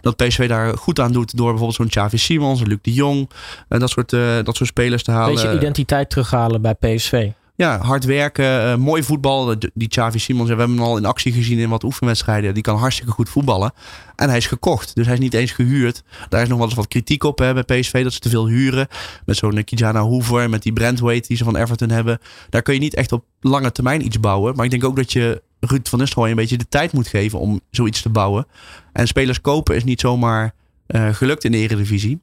[0.00, 3.30] dat PSV daar goed aan doet door bijvoorbeeld zo'n Xavi Simons, Luc de Jong.
[3.68, 4.10] en dat, soort,
[4.44, 5.34] dat soort spelers te halen.
[5.34, 9.54] Beetje identiteit terughalen bij PSV ja, hard werken, uh, mooi voetbal.
[9.74, 12.54] Die Xavi Simons, we hebben hem al in actie gezien in wat oefenwedstrijden.
[12.54, 13.72] Die kan hartstikke goed voetballen.
[14.16, 16.02] En hij is gekocht, dus hij is niet eens gehuurd.
[16.28, 18.46] Daar is nog wel eens wat kritiek op hè, bij PSV, dat ze te veel
[18.48, 18.86] huren.
[19.24, 22.18] Met zo'n Kijana Hoover, met die Brandweight die ze van Everton hebben.
[22.50, 24.54] Daar kun je niet echt op lange termijn iets bouwen.
[24.56, 27.38] Maar ik denk ook dat je Ruud van Nistelrooy een beetje de tijd moet geven
[27.38, 28.46] om zoiets te bouwen.
[28.92, 30.54] En spelers kopen is niet zomaar
[30.86, 32.20] uh, gelukt in de Eredivisie.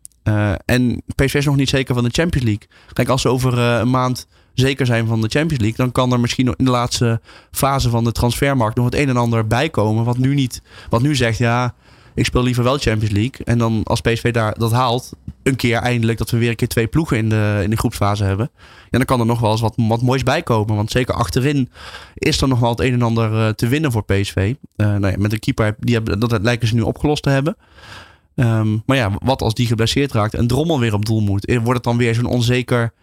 [0.65, 2.67] En PSV is nog niet zeker van de Champions League.
[2.93, 6.19] Kijk, als ze over een maand zeker zijn van de Champions League, dan kan er
[6.19, 10.03] misschien in de laatste fase van de transfermarkt nog het een en ander bijkomen.
[10.03, 11.73] Wat nu niet, wat nu zegt, ja,
[12.15, 13.45] ik speel liever wel Champions League.
[13.45, 15.11] En dan als PSV daar dat haalt,
[15.43, 18.23] een keer eindelijk dat we weer een keer twee ploegen in de, in de groepsfase
[18.23, 18.51] hebben.
[18.89, 20.75] Ja, dan kan er nog wel eens wat, wat moois bijkomen.
[20.75, 21.69] Want zeker achterin
[22.13, 24.53] is er nog wel het een en ander uh, te winnen voor PSV.
[24.77, 27.57] Uh, nou ja, met de keeper, die hebben, dat lijken ze nu opgelost te hebben.
[28.35, 31.53] Um, maar ja, wat als die geblesseerd raakt en Drommel weer op doel moet?
[31.53, 32.93] Wordt het dan weer zo'n onzeker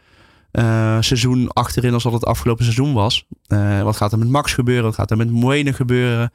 [0.52, 3.26] uh, seizoen achterin als dat het afgelopen seizoen was.
[3.48, 4.84] Uh, wat gaat er met Max gebeuren?
[4.84, 6.32] Wat gaat er met Moene gebeuren?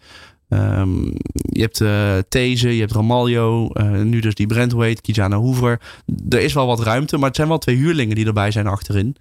[0.50, 3.70] Um, je hebt uh, These, je hebt Ramaljo,
[4.04, 5.82] nu dus die Brentwaite, Kijana Hoover.
[6.30, 9.16] Er is wel wat ruimte, maar het zijn wel twee huurlingen die erbij zijn achterin.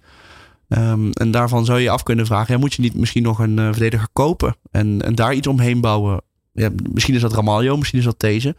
[0.67, 3.55] Um, en daarvan zou je af kunnen vragen, ja, moet je niet misschien nog een
[3.55, 6.21] verdediger kopen en, en daar iets omheen bouwen?
[6.93, 8.55] Misschien is dat Ramaljo, misschien is dat These.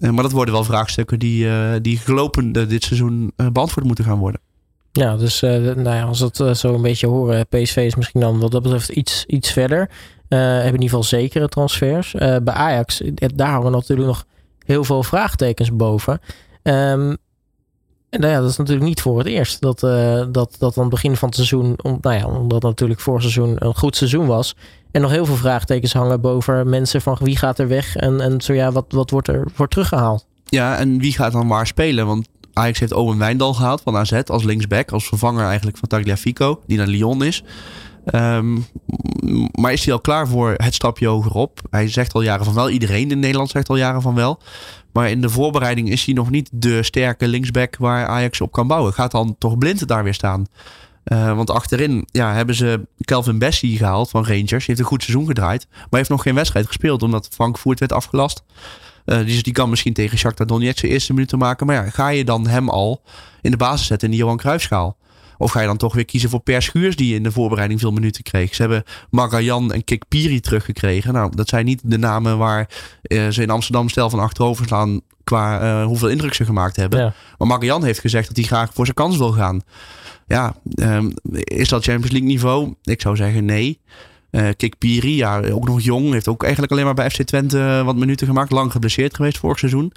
[0.00, 1.46] maar dat worden wel vraagstukken die,
[1.80, 4.40] die gelopen dit seizoen beantwoord moeten gaan worden.
[4.98, 8.20] Ja, dus uh, nou ja, als we het zo een beetje horen, PSV is misschien
[8.20, 9.80] dan wat dat betreft iets, iets verder.
[9.80, 12.12] Uh, hebben in ieder geval zekere transfers.
[12.12, 13.02] Bij Ajax,
[13.34, 14.24] daar hangen natuurlijk nog
[14.64, 16.20] heel veel vraagtekens boven.
[16.62, 17.16] Um,
[18.10, 19.80] en nou ja, dat is natuurlijk niet voor het eerst dat,
[20.32, 23.56] dat, dat aan het begin van het seizoen, om, nou ja, omdat natuurlijk vorig seizoen
[23.58, 24.54] een goed seizoen was,
[24.90, 28.40] en nog heel veel vraagtekens hangen boven mensen van wie gaat er weg en, en
[28.40, 30.26] zo ja, wat, wat wordt er voor teruggehaald.
[30.44, 32.06] Ja, en wie gaat dan waar spelen?
[32.06, 34.90] Want Ajax heeft Owen Wijndal gehaald van AZ als linksback.
[34.90, 37.42] Als vervanger eigenlijk van Tagliafico, die naar Lyon is.
[38.14, 38.66] Um,
[39.52, 41.60] maar is hij al klaar voor het stapje hogerop?
[41.70, 42.70] Hij zegt al jaren van wel.
[42.70, 44.40] Iedereen in Nederland zegt al jaren van wel.
[44.92, 48.66] Maar in de voorbereiding is hij nog niet de sterke linksback waar Ajax op kan
[48.66, 48.92] bouwen.
[48.92, 50.46] Gaat dan toch blind daar weer staan?
[51.04, 54.48] Uh, want achterin ja, hebben ze Kelvin Bessie gehaald van Rangers.
[54.48, 55.66] Die heeft een goed seizoen gedraaid.
[55.70, 58.42] Maar heeft nog geen wedstrijd gespeeld omdat Frankfurt werd afgelast.
[59.08, 61.66] Uh, dus die kan misschien tegen Shakhtar Donetsk zijn eerste minuten maken.
[61.66, 63.02] Maar ja, ga je dan hem al
[63.40, 64.96] in de basis zetten in de Johan Cruijffschaal?
[65.38, 67.90] Of ga je dan toch weer kiezen voor Per Schuurs, die in de voorbereiding veel
[67.90, 68.54] minuten kreeg?
[68.54, 71.12] Ze hebben Magajan en Kikpiri teruggekregen.
[71.12, 72.68] Nou, dat zijn niet de namen waar
[73.02, 77.00] uh, ze in Amsterdam stel van achterover slaan qua uh, hoeveel indruk ze gemaakt hebben.
[77.00, 77.14] Ja.
[77.38, 79.62] Maar Magajan heeft gezegd dat hij graag voor zijn kans wil gaan.
[80.26, 82.74] Ja, um, is dat Champions League niveau?
[82.82, 83.80] Ik zou zeggen nee.
[84.30, 86.12] Uh, Kik Piri, ja, ook nog jong.
[86.12, 88.50] Heeft ook eigenlijk alleen maar bij FC Twente wat minuten gemaakt.
[88.50, 89.92] Lang geblesseerd geweest vorig seizoen.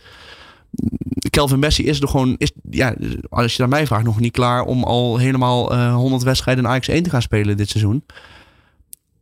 [1.29, 2.95] Kelvin Bessie is er gewoon, is, ja,
[3.29, 6.69] als je naar mij vraagt, nog niet klaar om al helemaal uh, 100 wedstrijden in
[6.69, 8.03] Ajax 1 te gaan spelen dit seizoen.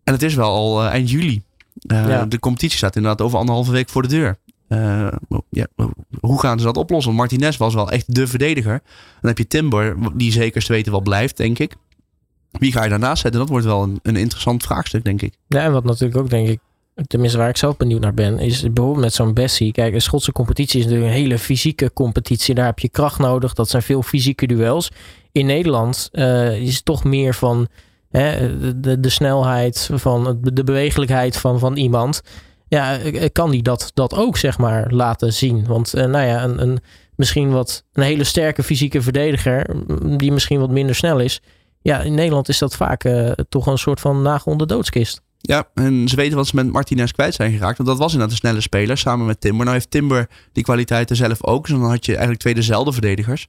[0.03, 1.41] En het is wel al eind juli.
[2.27, 4.37] De competitie staat inderdaad over anderhalve week voor de deur.
[4.67, 5.07] Uh,
[5.49, 5.67] ja,
[6.19, 7.13] hoe gaan ze dat oplossen?
[7.13, 8.81] Martinez was wel echt de verdediger.
[9.21, 11.75] Dan heb je Timber, die zeker weten wel blijft, denk ik.
[12.51, 13.39] Wie ga je daarnaast zetten?
[13.39, 15.33] Dat wordt wel een, een interessant vraagstuk, denk ik.
[15.47, 16.59] Ja, en wat natuurlijk ook, denk ik,
[17.07, 19.71] tenminste waar ik zelf benieuwd naar ben, is bijvoorbeeld met zo'n Bessie.
[19.71, 22.55] Kijk, een Schotse competitie is natuurlijk een hele fysieke competitie.
[22.55, 23.53] Daar heb je kracht nodig.
[23.53, 24.91] Dat zijn veel fysieke duels.
[25.31, 27.67] In Nederland uh, is het toch meer van
[28.09, 32.21] hè, de, de, snelheid, van de bewegelijkheid van, van iemand
[32.67, 35.65] ja, eh, eh, kan die dat, dat ook zeg maar laten zien?
[35.65, 36.79] Want nou ja, een, een,
[37.15, 41.41] misschien wat een hele sterke fysieke verdediger, mm, die misschien wat minder snel is.
[41.81, 45.21] Ja, in Nederland is dat vaak uh, toch een soort van nagel onder doodskist.
[45.41, 47.77] Ja, en ze weten wat ze met Martinez kwijt zijn geraakt.
[47.77, 49.61] Want dat was inderdaad een snelle speler samen met Timber.
[49.61, 51.67] Nou heeft Timber die kwaliteiten zelf ook.
[51.67, 53.47] Dus dan had je eigenlijk twee dezelfde verdedigers.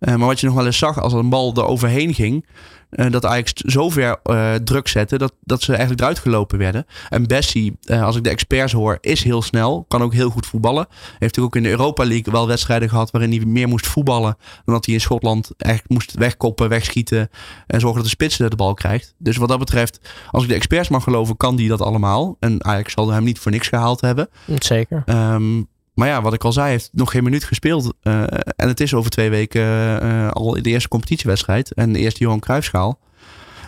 [0.00, 2.46] Uh, maar wat je nog wel eens zag als een bal er overheen ging.
[2.90, 6.86] Uh, dat Ajax zover uh, druk zette dat, dat ze eigenlijk eruit gelopen werden.
[7.08, 9.84] En Bessie, uh, als ik de experts hoor, is heel snel.
[9.88, 10.86] Kan ook heel goed voetballen.
[11.18, 14.36] Heeft ook in de Europa League wel wedstrijden gehad waarin hij meer moest voetballen.
[14.64, 17.30] Dan dat hij in Schotland echt moest wegkoppen, wegschieten.
[17.66, 19.14] En zorgen dat de spits de bal krijgt.
[19.18, 20.00] Dus wat dat betreft,
[20.30, 22.36] als ik de experts mag geloven, kan die dat allemaal.
[22.40, 24.28] En Ajax zal hem niet voor niks gehaald hebben.
[24.58, 25.02] Zeker.
[25.06, 25.68] Um,
[26.00, 27.94] maar ja, wat ik al zei, heeft nog geen minuut gespeeld.
[28.02, 28.22] Uh,
[28.56, 29.62] en het is over twee weken
[30.04, 31.72] uh, al de eerste competitiewedstrijd.
[31.72, 32.98] En de eerste Johan Cruijffschaal.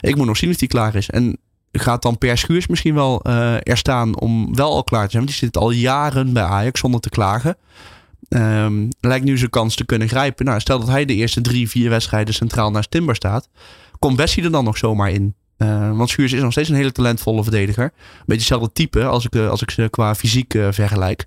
[0.00, 1.10] Ik moet nog zien of die klaar is.
[1.10, 1.38] En
[1.72, 5.24] gaat dan Per Schuurs misschien wel uh, er staan om wel al klaar te zijn.
[5.24, 7.56] Want die zit al jaren bij Ajax zonder te klagen.
[8.28, 10.44] Um, lijkt nu zijn kans te kunnen grijpen.
[10.44, 13.48] Nou, stel dat hij de eerste drie, vier wedstrijden centraal naast Timber staat.
[13.98, 15.34] Komt Bessie er dan nog zomaar in?
[15.96, 17.84] Want Schuurs is nog steeds een hele talentvolle verdediger.
[17.84, 17.92] Een
[18.26, 21.26] beetje hetzelfde type als ik, als ik ze qua fysiek vergelijk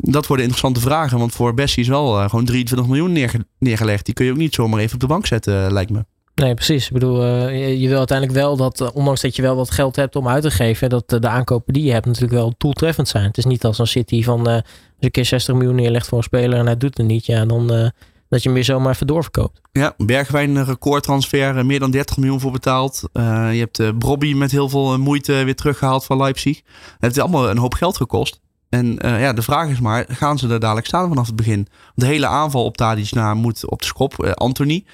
[0.00, 1.18] dat worden interessante vragen.
[1.18, 3.28] Want voor Bessie is wel uh, gewoon 23 miljoen
[3.58, 4.04] neergelegd.
[4.04, 6.04] Die kun je ook niet zomaar even op de bank zetten, uh, lijkt me.
[6.34, 6.86] Nee, precies.
[6.86, 10.16] Ik bedoel, uh, je, wil uiteindelijk wel dat, ondanks dat je wel wat geld hebt
[10.16, 13.24] om uit te geven, dat de aankopen die je hebt natuurlijk wel doeltreffend zijn.
[13.24, 14.62] Het is niet als een City van als
[14.98, 17.44] je een keer 60 miljoen neerlegt voor een speler en hij doet het niet, ja,
[17.44, 17.92] dan
[18.28, 19.60] dat je hem weer zomaar even doorverkoopt.
[19.72, 23.08] Ja, Bergwijn recordtransfer, meer dan 30 miljoen voor betaald.
[23.12, 23.20] je
[23.58, 26.56] hebt uh, Brobby met heel veel moeite weer teruggehaald van Leipzig.
[26.56, 28.40] Het heeft allemaal een hoop geld gekost.
[28.74, 31.66] En uh, ja, de vraag is maar, gaan ze er dadelijk staan vanaf het begin?
[31.94, 34.14] De hele aanval op Tadic na moet op de schop.
[34.18, 34.84] Uh, Anthony,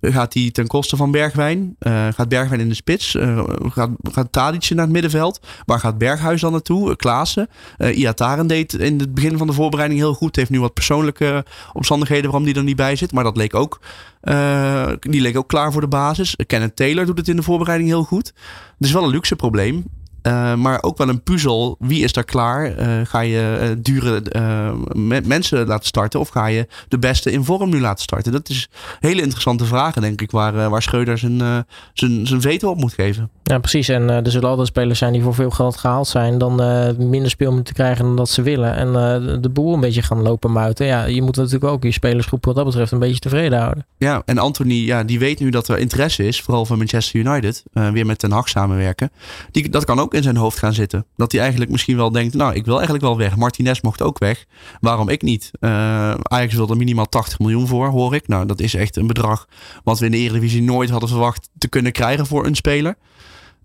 [0.00, 1.76] gaat hij ten koste van Bergwijn?
[2.14, 3.16] Gaat Bergwijn in de spits?
[3.62, 5.40] gaat, gaat Tadic naar het middenveld?
[5.64, 6.96] Waar gaat Berghuis dan naartoe?
[6.96, 7.48] Klaassen?
[7.78, 10.36] Iataren deed in het begin van de voorbereiding heel goed.
[10.36, 13.12] Heeft nu wat persoonlijke omstandigheden waarom die er niet bij zit.
[13.12, 13.80] Maar dat leek ook,
[15.00, 16.36] die leek ook klaar voor de basis.
[16.46, 18.26] Kenneth Taylor doet het in de voorbereiding heel goed.
[18.78, 19.84] Het is wel een luxe probleem.
[20.26, 21.76] Uh, maar ook wel een puzzel.
[21.78, 22.78] Wie is daar klaar?
[22.78, 24.22] Uh, ga je uh, dure
[25.24, 26.20] mensen laten starten?
[26.20, 28.32] Of ga je de beste in vorm nu laten starten?
[28.32, 28.68] Dat is
[29.00, 30.30] hele interessante vragen, denk ik.
[30.30, 33.30] Waar, waar Schreuder zijn, zijn, zijn veto op moet geven.
[33.42, 33.88] Ja, precies.
[33.88, 36.38] En er zullen altijd spelers zijn die voor veel geld gehaald zijn.
[36.38, 36.54] Dan
[37.08, 38.74] minder speelminuten krijgen dan dat ze willen.
[38.74, 38.92] En
[39.40, 40.86] de boel een beetje gaan lopen muiten.
[40.86, 43.86] Ja, je moet natuurlijk ook je spelersgroep wat dat betreft een beetje tevreden houden.
[43.98, 46.42] Ja, en Anthony, ja, die weet nu dat er interesse is.
[46.42, 47.62] Vooral van Manchester United.
[47.72, 49.10] weer met Ten Hag samenwerken.
[49.50, 51.06] Die, dat kan ook in zijn hoofd gaan zitten.
[51.16, 53.36] Dat hij eigenlijk misschien wel denkt, nou, ik wil eigenlijk wel weg.
[53.36, 54.44] Martinez mocht ook weg.
[54.80, 55.50] Waarom ik niet?
[55.60, 55.70] Uh,
[56.22, 58.28] Ajax wilde minimaal 80 miljoen voor, hoor ik.
[58.28, 59.48] Nou, dat is echt een bedrag
[59.84, 62.96] wat we in de Eredivisie nooit hadden verwacht te kunnen krijgen voor een speler.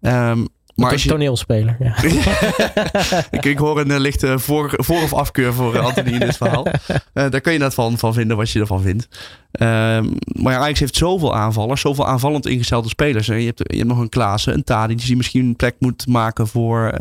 [0.01, 0.47] Um,
[0.79, 1.09] maar als je...
[1.09, 1.77] toneelspeler.
[1.79, 2.03] Ja.
[3.37, 6.37] ik, ik, hoor een uh, lichte voor, voor- of afkeur voor uh, Anthony in dit
[6.37, 6.67] verhaal.
[6.67, 9.07] Uh, daar kun je net van, van vinden wat je ervan vindt.
[9.51, 13.27] Um, maar ja, Ajax heeft zoveel aanvallers, zoveel aanvallend ingestelde spelers.
[13.27, 16.47] Je hebt, je hebt nog een Klaassen, een Tadic die misschien een plek moet maken
[16.47, 16.93] voor,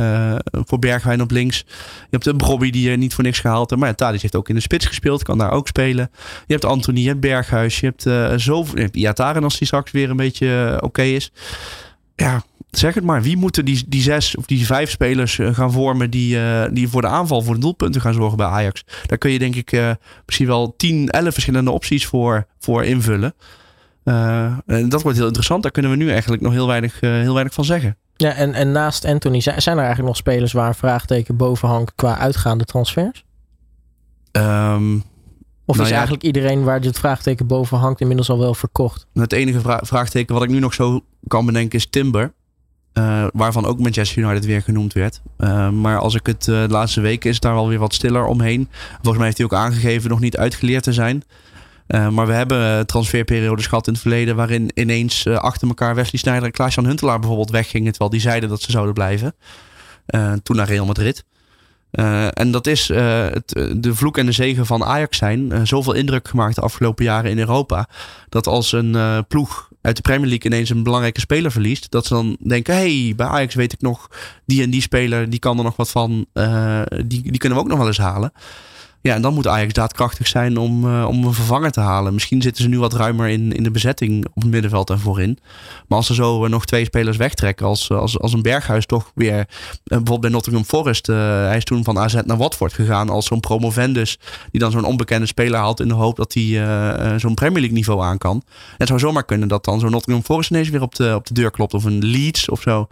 [0.51, 1.65] voor Bergwijn op links.
[2.01, 3.81] Je hebt een Brobby die je niet voor niks gehaald hebt.
[3.81, 6.11] Maar ja, Tadic heeft ook in de spits gespeeld, kan daar ook spelen.
[6.47, 8.77] Je hebt Anthony, je hebt Berghuis, je hebt uh, zoveel...
[8.77, 11.33] Je hebt Iataren als die straks weer een beetje oké okay is.
[12.17, 13.23] Ja, zeg het maar.
[13.23, 16.89] Wie moeten die, die zes of die vijf spelers eh, gaan vormen die, uh, die
[16.89, 18.85] voor de aanval, voor de doelpunten gaan zorgen bij Ajax?
[19.07, 19.91] Daar kun je denk ik uh,
[20.27, 23.35] misschien wel 10, 11 verschillende opties voor, voor invullen.
[24.67, 25.63] en dat wordt heel interessant.
[25.63, 27.97] Daar kunnen we nu eigenlijk nog heel weinig, heel weinig van zeggen.
[28.17, 31.93] Ja, en, en naast Anthony, zijn er eigenlijk nog spelers waar een vraagteken boven hangt
[31.95, 33.25] qua uitgaande transfers?
[34.33, 35.03] Um,
[35.69, 39.07] of nou is ja, eigenlijk iedereen waar dit vraagteken boven hangt inmiddels al wel verkocht?
[39.13, 42.33] Het enige vra vraagteken wat ik nu nog zo kan bedenken is Timber.
[42.99, 45.21] Uh, waarvan ook Manchester United weer genoemd werd.
[45.39, 48.25] Uh, maar als ik het uh, de laatste weken is daar wel weer wat stiller
[48.25, 48.69] omheen.
[48.93, 51.23] Volgens mij heeft hij ook aangegeven nog niet uitgeleerd te zijn.
[51.87, 56.53] maar we hebben transferperiodes gehad in het verleden waarin ineens achter elkaar Wesley Sneijder en
[56.53, 59.35] Klaas-Jan Huntelaar bijvoorbeeld weggingen, terwijl die zeiden dat ze zouden blijven.
[60.43, 61.25] toen naar Real Madrid.
[62.33, 65.67] en dat is het, de vloek en de zegen van Ajax zijn.
[65.67, 67.89] zoveel indruk gemaakt de afgelopen jaren in Europa.
[68.29, 71.91] Dat als een ploeg uit de Premier League ineens een belangrijke speler verliest.
[71.91, 74.11] Dat ze dan denken, hey, bij Ajax weet ik nog,
[74.47, 76.27] die en die speler, die kan er nog wat van.
[77.05, 78.33] die, die kunnen we ook nog wel eens halen.
[79.09, 82.15] Ja, en dan moet Ajax daadkrachtig zijn om, uh, om een vervanger te halen.
[82.15, 85.39] Misschien zitten ze nu wat ruimer in, in de bezetting op het middenveld en voorin.
[85.87, 89.13] Maar als er zo uh, nog twee spelers wegtrekken, als, als, als een Berghuis toch
[89.15, 89.49] weer,
[89.85, 94.19] bijvoorbeeld bij Nottingham Forest, hij is toen van AZ naar Watford gegaan als zo'n promovendus,
[94.51, 96.67] die dan zo'n onbekende speler haalt in de hoop dat hij
[97.19, 98.43] zo'n Premier League niveau aan kan.
[98.77, 101.35] Het zou zomaar kunnen dat dan zo'n Nottingham Forest ineens weer op de, op de
[101.35, 102.87] deur klopt, of een Leeds of zo.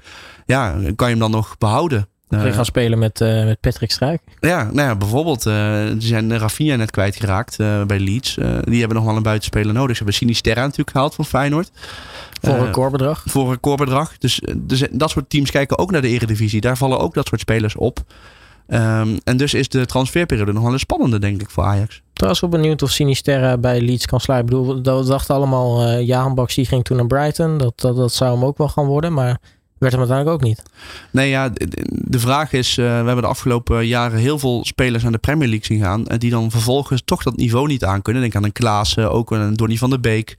[0.47, 2.09] Ja, kan je hem dan nog behouden?
[2.29, 4.21] Uh, gaan spelen met, uh, met Patrick Struik.
[4.41, 5.47] Ja, nou ja, bijvoorbeeld.
[5.47, 8.35] Uh, die zijn Rafinha net kwijtgeraakt bij Leeds.
[8.65, 9.91] die hebben nog wel een buitenspeler nodig.
[9.91, 11.71] Ze hebben Sinisterra natuurlijk gehaald van Feyenoord.
[12.41, 13.23] Voor een recordbedrag.
[13.27, 14.19] Voor een recordbedrag.
[14.19, 16.61] Dus, dus dat soort teams kijken ook naar de eredivisie.
[16.61, 18.05] Daar vallen ook dat soort spelers op.
[18.69, 22.03] Um, en dus is de transferperiode nog wel een spannende, denk ik, voor Ajax.
[22.13, 24.57] Trouwens wel benieuwd of Sinisterra bij Leeds kan sluiten.
[24.57, 27.59] Ik bedoel, we dachten allemaal, uh, Jaan Baks die ging toen naar Brighton.
[27.59, 29.13] Dat, dat, dat zou hem ook wel gaan worden.
[29.13, 29.39] Maar
[29.79, 30.63] werd hem uiteindelijk ook niet.
[31.11, 31.51] Nee, ja,
[31.89, 35.49] de vraag is: uh, we hebben de afgelopen jaren heel veel spelers aan de Premier
[35.49, 36.07] League zien gaan.
[36.07, 38.23] En die dan vervolgens toch dat niveau niet aan kunnen.
[38.23, 40.37] Denk aan een Klaassen, ook een Donny van der Beek.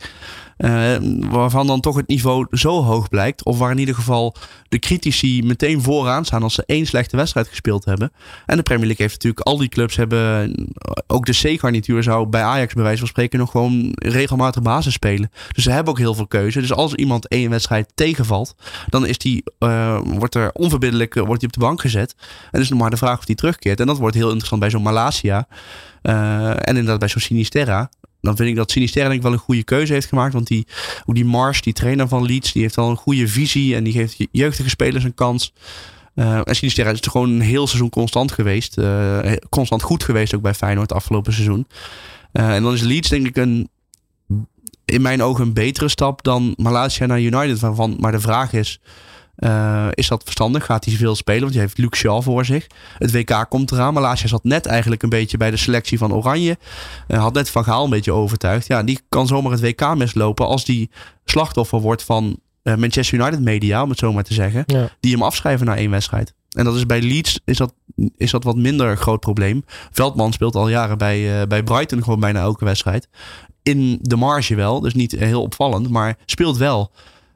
[0.58, 0.96] Uh,
[1.30, 3.44] waarvan dan toch het niveau zo hoog blijkt.
[3.44, 4.36] Of waar in ieder geval
[4.70, 8.12] de critici meteen vooraan staan als ze één slechte wedstrijd gespeeld hebben.
[8.46, 10.54] En de Premier League heeft natuurlijk al die clubs hebben.
[11.08, 15.32] Ook de C-garnituur zou bij Ajax bij wijze van spreken nog gewoon regelmatig basis spelen.
[15.52, 16.60] Dus ze hebben ook heel veel keuze.
[16.60, 18.56] Dus als iemand één wedstrijd tegenvalt,
[18.90, 22.16] dan is die, uh, wordt er onverbiddelijk wordt die op de bank gezet.
[22.52, 23.80] En is nog maar de vraag of die terugkeert.
[23.80, 25.48] En dat wordt heel interessant bij zo'n Malasia.
[26.04, 27.90] Uh, en inderdaad bij zo'n Sinisterra
[28.28, 30.34] dan vind ik dat ik wel een goede keuze heeft gemaakt.
[30.34, 30.68] Want die,
[31.04, 33.76] hoe die Mars, die trainer van Leeds, die heeft wel een goede visie.
[33.76, 35.54] En die geeft jeugdige spelers een kans.
[36.16, 38.78] Uh, en Sinisterra is gewoon een heel seizoen constant geweest.
[38.78, 41.68] Uh, constant goed geweest ook bij Feyenoord afgelopen seizoen.
[42.34, 43.70] Uh, en dan is Leeds denk ik een,
[44.86, 47.60] in mijn ogen een betere stap dan Malaysia naar United.
[47.60, 48.80] Waarvan, maar de vraag is,
[49.38, 50.66] uh, is dat verstandig?
[50.66, 51.42] Gaat hij veel spelen?
[51.42, 52.68] Want hij heeft Luke Shaw voor zich.
[52.98, 53.94] Het WK komt eraan.
[53.94, 56.58] Malasia zat net eigenlijk een beetje bij de selectie van Oranje.
[57.08, 58.68] Uh, had net Van Gaal een beetje overtuigd.
[58.68, 60.90] Ja, die kan zomaar het WK mislopen als die
[61.26, 64.64] slachtoffer wordt van uh, Manchester United media, om het zo maar te zeggen.
[64.66, 64.90] Ja.
[65.00, 66.34] Die hem afschrijven na één wedstrijd.
[66.50, 67.74] En dat is bij Leeds is dat,
[68.18, 69.64] is dat wat minder groot probleem.
[69.92, 73.08] Veldman speelt al jaren bij, bij Brighton gewoon bijna elke wedstrijd.
[73.64, 76.92] In de marge wel, dus niet heel opvallend, maar speelt wel.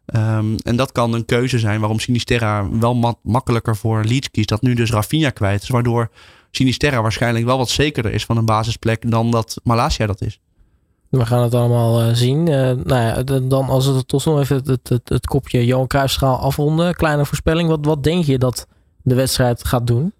[0.05, 4.49] Um, en dat kan een keuze zijn waarom Sinisterra wel makkelijker voor Leeds kiest.
[4.49, 5.69] Dat nu dus Rafinha kwijt is.
[5.69, 6.09] Waardoor
[6.51, 10.39] Sinisterra waarschijnlijk wel wat zekerder is van een basisplek dan dat Malasia dat is.
[11.09, 12.39] We gaan het allemaal uh, zien.
[12.39, 16.37] Uh, nou ja, dan als het tot nog even het, het, het, kopje Johan Cruijffschaal
[16.37, 16.95] afronden.
[16.95, 17.69] Kleine voorspelling.
[17.69, 18.67] Wat, wat denk je dat
[19.01, 20.13] de wedstrijd gaat doen?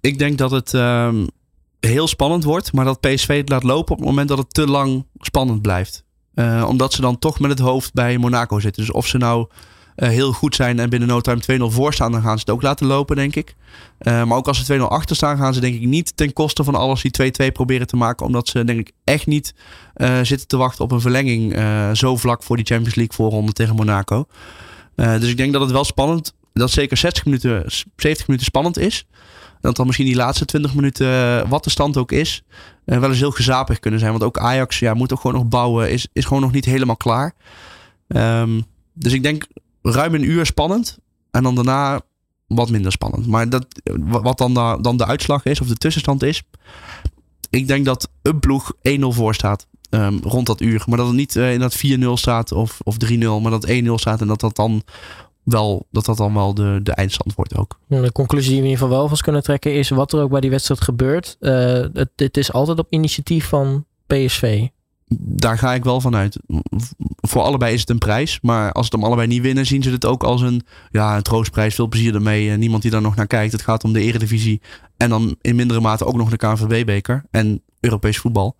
[0.00, 1.26] Ik denk dat het um,
[1.80, 2.72] heel spannend wordt.
[2.72, 6.04] Maar dat PSV het laat lopen op het moment dat het te lang spannend blijft.
[6.36, 8.84] Uh, omdat ze dan toch met het hoofd bij Monaco zitten.
[8.84, 9.46] Dus of ze nou
[9.96, 12.50] uh, heel goed zijn en binnen no time 2-0 voor staan, dan gaan ze het
[12.50, 13.54] ook laten lopen, denk ik.
[14.00, 16.64] Uh, maar ook als ze 2-0 achter staan, gaan ze denk ik niet ten koste
[16.64, 18.26] van alles die 2-2 proberen te maken.
[18.26, 19.54] Omdat ze denk ik echt niet
[20.22, 21.56] zitten te wachten op een verlenging
[21.92, 24.26] zo vlak voor die Champions League voorronde tegen Monaco.
[24.94, 27.64] dus ik denk dat het wel spannend, dat zeker 60 minuten,
[27.96, 29.06] 70 minuten spannend is.
[29.66, 32.42] Dat dan misschien die laatste 20 minuten, wat de stand ook is,
[32.84, 34.12] uh, wel eens heel gezapig kunnen zijn.
[34.12, 35.90] Want ook Ajax ja, moet ook gewoon nog bouwen.
[35.90, 37.34] Is, is gewoon nog niet helemaal klaar.
[38.08, 39.46] Um, dus ik denk
[39.82, 40.98] ruim een uur spannend.
[41.30, 42.00] En dan daarna
[42.46, 43.26] wat minder spannend.
[43.26, 43.66] Maar dat,
[44.00, 46.42] wat dan de, dan de uitslag is, of de tussenstand is.
[47.50, 49.66] Ik denk dat een ploeg 1-0 voor staat.
[49.90, 50.84] Um, rond dat uur.
[50.86, 53.18] Maar dat het niet uh, in dat 4-0 staat of, of 3-0.
[53.18, 54.82] Maar dat 1-0 staat en dat dat dan
[55.46, 57.78] wel, dat dat dan wel de, de eindstand wordt ook.
[57.86, 60.30] De conclusie die we in ieder geval wel van kunnen trekken is wat er ook
[60.30, 61.36] bij die wedstrijd gebeurt.
[61.40, 61.52] Uh,
[61.92, 64.66] het, het is altijd op initiatief van PSV.
[65.18, 66.38] Daar ga ik wel van uit.
[67.16, 68.38] Voor allebei is het een prijs.
[68.42, 71.22] Maar als ze hem allebei niet winnen, zien ze het ook als een, ja, een
[71.22, 71.74] troostprijs.
[71.74, 72.50] Veel plezier ermee.
[72.50, 73.52] Niemand die daar nog naar kijkt.
[73.52, 74.60] Het gaat om de eredivisie.
[74.96, 77.24] En dan in mindere mate ook nog de KNVB-beker.
[77.30, 78.56] En Europees voetbal.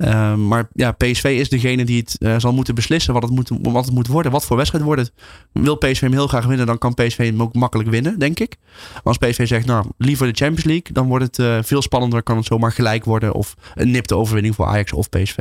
[0.00, 3.50] Uh, maar ja, PSV is degene die het uh, zal moeten beslissen wat het moet,
[3.62, 4.32] wat het moet worden.
[4.32, 5.12] Wat voor wedstrijd wordt het.
[5.52, 8.56] Wil PSV hem heel graag winnen, dan kan PSV hem ook makkelijk winnen, denk ik.
[9.02, 12.22] Als PSV zegt, nou, liever de Champions League, dan wordt het uh, veel spannender.
[12.22, 15.36] Kan het zomaar gelijk worden of een nipte overwinning voor Ajax of PSV.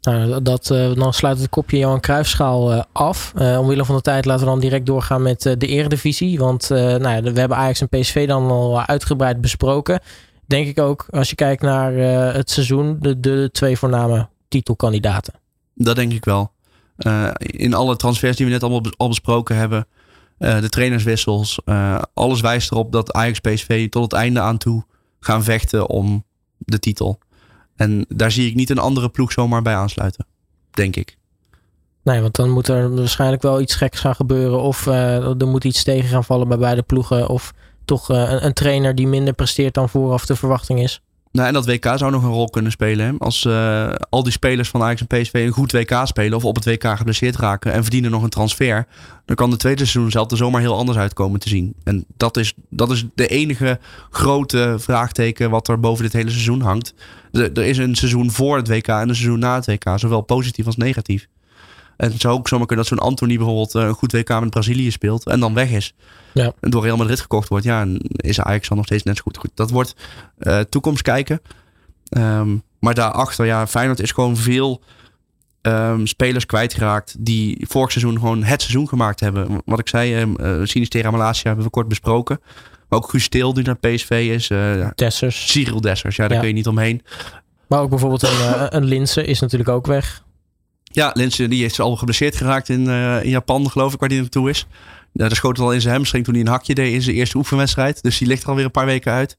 [0.00, 3.32] Nou, dat, uh, dan sluit het kopje Johan Cruijffschaal af.
[3.34, 6.38] omwille van de tijd laten we dan direct doorgaan met de eredivisie.
[6.38, 10.00] Want nou ja, we hebben Ajax en PSV dan al uitgebreid besproken.
[10.48, 15.34] Denk ik ook, als je kijkt naar uh, het seizoen, de, de twee voorname titelkandidaten.
[15.74, 16.52] Dat denk ik wel.
[16.98, 19.86] Uh, in alle transfers die we net allemaal al besproken hebben,
[20.38, 21.60] uh, de trainerswissels,
[22.14, 24.84] alles wijst erop dat Ajax PSV tot het einde aan toe
[25.20, 26.24] gaan vechten om
[26.58, 27.18] de titel.
[27.76, 30.26] En daar zie ik niet een andere ploeg zomaar bij aansluiten,
[30.70, 31.18] denk ik.
[32.02, 34.62] Nee, want dan moet er waarschijnlijk wel iets geks gaan gebeuren.
[34.62, 37.28] Of uh, er moet iets tegen gaan vallen bij beide ploegen.
[37.28, 37.52] Of
[37.88, 41.00] toch uh, een, een, trainer die minder presteert dan vooraf de verwachting is.
[41.32, 43.18] Nou, en dat WK zou nog een rol kunnen spelen.
[43.18, 46.54] Als uh, al die spelers van Ajax en PSV een goed WK spelen of op
[46.54, 48.86] het WK geblesseerd raken en verdienen nog een transfer,
[49.24, 51.74] dan kan de tweede seizoen zelf er zomaar heel anders uitkomen te zien.
[51.84, 53.78] En dat is, dat is de enige
[54.10, 56.94] grote vraagteken wat er boven dit hele seizoen hangt.
[57.32, 60.66] Er is een seizoen voor het WK en een seizoen na het WK, zowel positief
[60.66, 61.28] als negatief.
[61.98, 64.90] En het zou ook zomaar kunnen dat zo'n Anthony bijvoorbeeld een goed WK met Brazilië
[64.90, 65.94] speelt en dan weg is.
[66.34, 66.52] Ja.
[66.60, 69.36] En door Real Madrid gekocht wordt, ja, is Ajax dan nog steeds net zo goed.
[69.36, 69.94] goed dat wordt
[70.38, 71.40] uh, toekomst kijken.
[72.10, 74.82] Um, maar daarachter, ja, Feyenoord is gewoon veel
[75.62, 79.62] um, spelers kwijtgeraakt die vorig seizoen gewoon het seizoen gemaakt hebben.
[79.64, 82.40] Wat ik zei, uh, Sinistera Malasia hebben we kort besproken.
[82.88, 84.48] Maar ook Guus die naar PSV is.
[84.48, 85.50] Uh, Dessers.
[85.50, 86.38] Cyril Dessers, ja, daar ja.
[86.38, 87.02] kun je niet omheen.
[87.66, 90.26] Maar ook bijvoorbeeld een, een Linse is natuurlijk ook weg.
[90.98, 94.18] Ja, Linse die is al geblesseerd geraakt in, uh, in Japan, geloof ik, waar hij
[94.18, 94.66] naartoe is.
[95.12, 97.16] Ja, daar schoot het al in zijn hamstring toen hij een hakje deed in zijn
[97.16, 98.02] eerste oefenwedstrijd.
[98.02, 99.36] Dus die ligt er alweer een paar weken uit.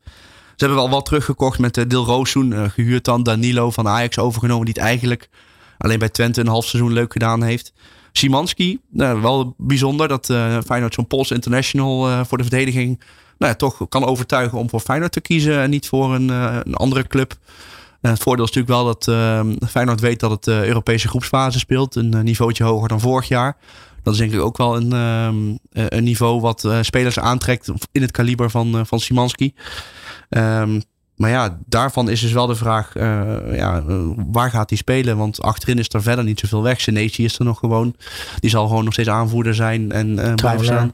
[0.56, 2.52] Ze hebben wel wat teruggekocht met uh, Dil Roossoen.
[2.52, 4.66] Uh, gehuurd dan Danilo van Ajax overgenomen.
[4.66, 5.30] Die het eigenlijk
[5.78, 7.74] alleen bij Twente een half seizoen leuk gedaan heeft.
[8.12, 13.00] Simanski, nou, wel bijzonder dat uh, Feyenoord zo'n Pols International voor de verdediging
[13.38, 16.74] nou, ja, toch kan overtuigen om voor Feyenoord te kiezen en niet voor een, een
[16.74, 17.38] andere club.
[18.02, 19.04] Het voordeel is natuurlijk wel dat
[19.70, 21.96] Feyenoord weet dat het Europese groepsfase speelt.
[21.96, 23.58] Een niveautje hoger dan vorig jaar.
[24.04, 25.36] Dat is denk ik ook wel een, ehm,
[25.72, 29.54] eh, een niveau wat spelers aantrekt in het kaliber van, van Simanski.
[30.30, 30.82] Um,
[31.16, 32.94] maar ja, daarvan is dus wel de vraag,
[33.56, 33.84] ja,
[34.32, 35.18] waar gaat hij spelen?
[35.18, 36.82] Want achterin is er verder niet zoveel weg.
[36.82, 37.96] Senesi is er nog gewoon.
[38.40, 40.94] Die zal gewoon nog steeds aanvoerder zijn en blijven staan.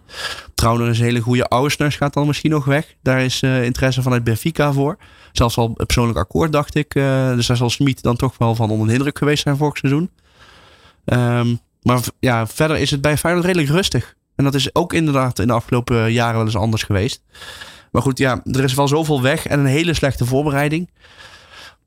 [0.55, 1.47] Trouwner is een hele goede.
[1.47, 2.95] Ausners gaat dan misschien nog weg.
[3.01, 4.97] Daar is interesse vanuit Benfica voor.
[5.37, 6.93] Zelfs al persoonlijk akkoord, dacht ik.
[7.35, 10.09] dus daar zal Smit dan toch wel van onder de indruk geweest zijn vorig seizoen.
[11.05, 14.15] Um, maar ja, verder is het bij Feyenoord redelijk rustig.
[14.35, 17.21] En dat is ook inderdaad in de afgelopen jaren wel eens anders geweest.
[17.91, 20.89] Maar goed, ja, er is wel zoveel weg en een hele slechte voorbereiding.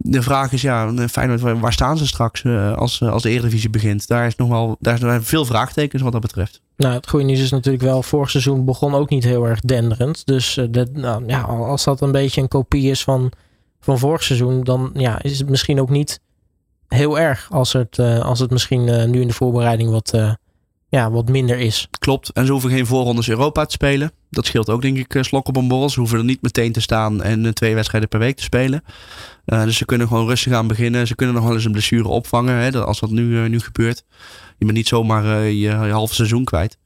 [0.00, 4.08] De vraag is, ja, Feyenoord, waar staan ze straks uh, als, als de Eredivisie begint?
[4.08, 6.60] Daar, is nog wel, daar zijn veel vraagtekens wat dat betreft.
[6.76, 10.26] Nou, het goede nieuws is natuurlijk wel, vorig seizoen begon ook niet heel erg denderend.
[10.26, 13.32] Dus dat, nou, ja, als dat een beetje een kopie is van,
[13.80, 16.20] van vorig seizoen, dan ja, is het misschien ook niet
[16.88, 20.12] heel erg als het, als het misschien nu in de voorbereiding wat,
[20.88, 21.88] ja, wat minder is.
[21.98, 22.30] Klopt.
[22.32, 24.12] En ze hoeven geen voorrondes Europa te spelen.
[24.30, 25.88] Dat scheelt ook, denk ik, slok op een borrel.
[25.88, 28.84] Ze hoeven er niet meteen te staan en twee wedstrijden per week te spelen.
[29.44, 31.06] dus ze kunnen gewoon rustig aan beginnen.
[31.06, 34.04] Ze kunnen nog wel eens een blessure opvangen, hè, als dat nu, nu gebeurt.
[34.58, 36.78] Je bent niet zomaar je, je halve seizoen kwijt.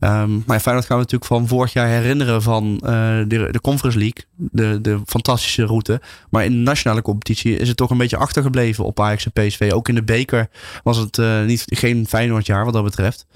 [0.00, 2.80] Um, maar Feyenoord gaan we natuurlijk van vorig jaar herinneren van uh,
[3.26, 4.24] de, de Conference League.
[4.36, 6.00] De, de fantastische route.
[6.30, 9.70] Maar in de nationale competitie is het toch een beetje achtergebleven op Ajax en PSV.
[9.74, 10.48] Ook in de beker
[10.82, 13.26] was het uh, niet, geen Feyenoordjaar wat dat betreft.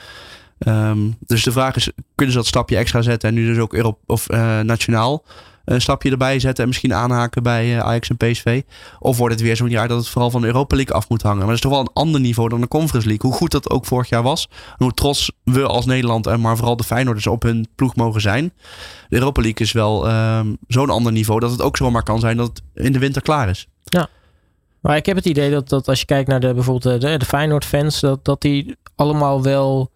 [0.59, 3.75] Um, dus de vraag is, kunnen ze dat stapje extra zetten en nu dus ook
[3.75, 5.25] Europe, of, uh, nationaal
[5.65, 8.63] een stapje erbij zetten en misschien aanhaken bij uh, Ajax en PSV?
[8.99, 11.23] Of wordt het weer zo'n jaar dat het vooral van de Europa League af moet
[11.23, 11.39] hangen?
[11.39, 13.31] Maar dat is toch wel een ander niveau dan de Conference League.
[13.31, 14.49] Hoe goed dat ook vorig jaar was.
[14.51, 18.21] En hoe trots we als Nederland en maar vooral de Feyenoorders op hun ploeg mogen
[18.21, 18.53] zijn.
[19.09, 22.37] De Europa League is wel um, zo'n ander niveau dat het ook zomaar kan zijn
[22.37, 23.69] dat het in de winter klaar is.
[23.85, 24.09] Ja.
[24.81, 27.25] Maar ik heb het idee dat, dat als je kijkt naar de, bijvoorbeeld de, de
[27.25, 29.91] Feyenoord fans, dat, dat die allemaal wel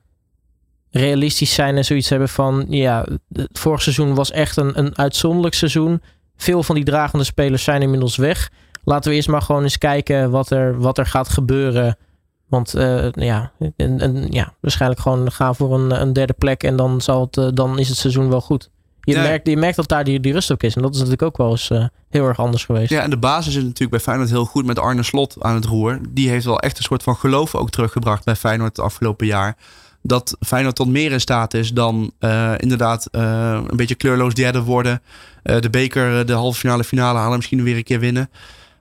[0.90, 5.55] realistisch zijn en zoiets hebben van, ja, het vorige seizoen was echt een, een uitzonderlijk
[5.55, 6.03] seizoen.
[6.37, 8.51] Veel van die dragende spelers zijn inmiddels weg.
[8.85, 11.96] Laten we eerst maar gewoon eens kijken wat er, wat er gaat gebeuren.
[12.48, 16.77] Want uh, ja, en, en, ja, waarschijnlijk gewoon gaan voor een, een derde plek en
[16.77, 18.70] dan, zal het, uh, dan is het seizoen wel goed.
[19.01, 19.22] Je, ja.
[19.22, 20.74] merkt, je merkt dat daar die, die rust ook is.
[20.74, 22.90] En dat is natuurlijk ook wel eens uh, heel erg anders geweest.
[22.90, 25.64] Ja, en de basis is natuurlijk bij Feyenoord heel goed met Arne Slot aan het
[25.64, 26.01] roer.
[26.09, 29.57] Die heeft wel echt een soort van geloof ook teruggebracht bij Feyenoord het afgelopen jaar
[30.02, 34.62] dat Feyenoord tot meer in staat is dan uh, inderdaad uh, een beetje kleurloos derde
[34.62, 35.02] worden.
[35.44, 38.30] Uh, de beker, de halve finale, finale halen, misschien weer een keer winnen.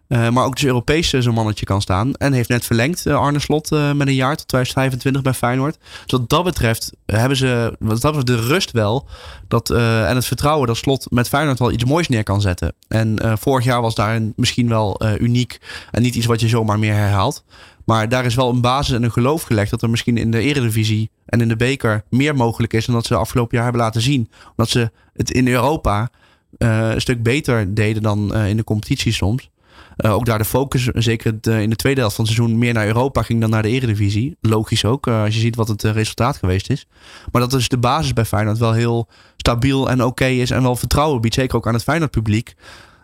[0.08, 2.14] maar ook dus Europees zo'n mannetje kan staan.
[2.14, 5.78] En heeft net verlengd Arne Slot met een jaar tot 2025 bij Feyenoord.
[6.06, 9.08] Dus wat dat betreft hebben ze wat dat betreft de rust wel.
[9.48, 12.74] Dat, en het vertrouwen dat Slot met Feyenoord wel iets moois neer kan zetten.
[12.88, 15.60] En vorig jaar was daar misschien wel uniek.
[15.92, 17.44] En niet iets wat je zomaar meer herhaalt.
[17.88, 20.40] Maar daar is wel een basis en een geloof gelegd dat er misschien in de
[20.40, 24.02] Eredivisie en in de beker meer mogelijk is dan dat ze afgelopen jaar hebben laten
[24.02, 24.30] zien.
[24.50, 26.10] Omdat ze het in Europa
[26.58, 29.50] een stuk beter deden dan in de competitie soms.
[29.98, 33.22] ook daar de focus, zeker in de tweede helft van het seizoen, meer naar Europa
[33.22, 34.38] ging dan naar de Eredivisie.
[34.42, 36.88] Logisch ook, als je ziet wat het resultaat geweest is.
[37.32, 39.08] Maar dat is de basis bij Feyenoord wel heel
[39.38, 41.36] stabiel en oké is en wel vertrouwen biedt.
[41.36, 42.56] Zeker ook aan het Feyenoord publiek.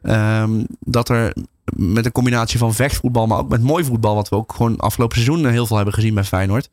[0.02, 1.34] Ehm, dat er
[1.66, 5.18] met een combinatie van vechtvoetbal, maar ook met mooi voetbal, wat we ook gewoon afgelopen
[5.18, 6.70] seizoen heel veel hebben gezien bij Feyenoord,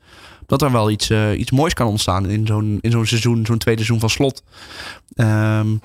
[0.46, 3.58] dat er wel iets, uh, iets moois kan ontstaan in zo'n, in zo'n seizoen, zo'n
[3.58, 4.42] tweede seizoen van slot.
[5.16, 5.80] Um,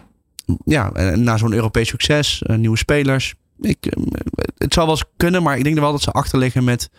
[0.66, 3.34] ja, na zo'n Europees succes, uh, nieuwe spelers.
[3.62, 4.03] Ik, uh,
[4.58, 6.89] het zou wel eens kunnen, maar ik denk wel dat ze achterliggen met,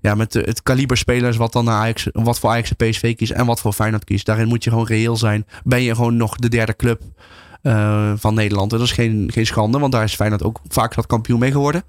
[0.00, 3.46] ja, met het kaliber spelers wat dan Ajax, wat voor Ajax en PSV kiest en
[3.46, 4.26] wat voor Feyenoord kiest.
[4.26, 5.46] Daarin moet je gewoon reëel zijn.
[5.64, 7.02] Ben je gewoon nog de derde club
[7.62, 8.72] uh, van Nederland.
[8.72, 11.52] En dat is geen, geen schande, want daar is Feyenoord ook vaak wat kampioen mee
[11.52, 11.82] geworden.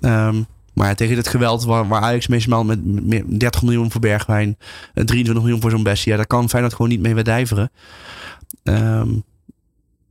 [0.00, 4.58] Um, maar tegen dit geweld waar, waar Ajax meestal met, met 30 miljoen voor Bergwijn,
[4.94, 7.70] 23 eh, miljoen voor zo'n Bessie, ja, daar kan Feyenoord gewoon niet mee wedijveren.
[8.62, 9.24] Um,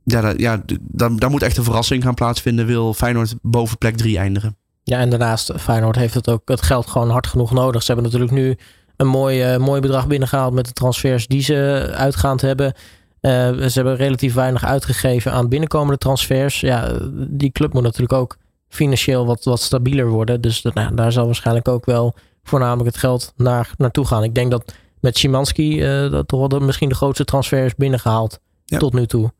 [0.04, 2.66] ja, dat, ja daar, daar moet echt een verrassing gaan plaatsvinden.
[2.66, 4.56] Wil Feyenoord boven plek 3 eindigen.
[4.82, 7.82] Ja, en daarnaast, Feyenoord heeft het ook het geld gewoon hard genoeg nodig.
[7.82, 8.56] Ze hebben natuurlijk nu
[8.96, 12.74] een mooi, uh, mooi bedrag binnengehaald met de transfers die ze uitgaand hebben.
[13.20, 16.60] Uh, ze hebben relatief weinig uitgegeven aan binnenkomende transfers.
[16.60, 18.36] Ja, die club moet natuurlijk ook
[18.68, 20.40] financieel wat, wat stabieler worden.
[20.40, 24.24] Dus nou, daar zal waarschijnlijk ook wel voornamelijk het geld naar, naartoe gaan.
[24.24, 28.40] Ik denk dat met Szymanski uh, dat toch wel misschien de grootste transfer is binnengehaald
[28.64, 29.32] tot nu toe.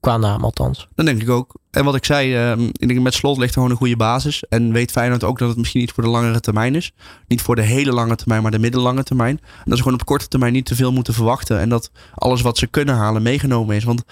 [0.00, 0.88] Qua naam althans.
[0.94, 1.54] Dat denk ik ook.
[1.76, 4.44] En wat ik zei, uh, ik denk met slot ligt er gewoon een goede basis.
[4.48, 6.92] En weet Feyenoord ook dat het misschien niet voor de langere termijn is.
[7.28, 9.38] Niet voor de hele lange termijn, maar de middellange termijn.
[9.40, 11.58] En dat ze gewoon op korte termijn niet te veel moeten verwachten.
[11.58, 13.84] En dat alles wat ze kunnen halen meegenomen is.
[13.84, 14.02] Want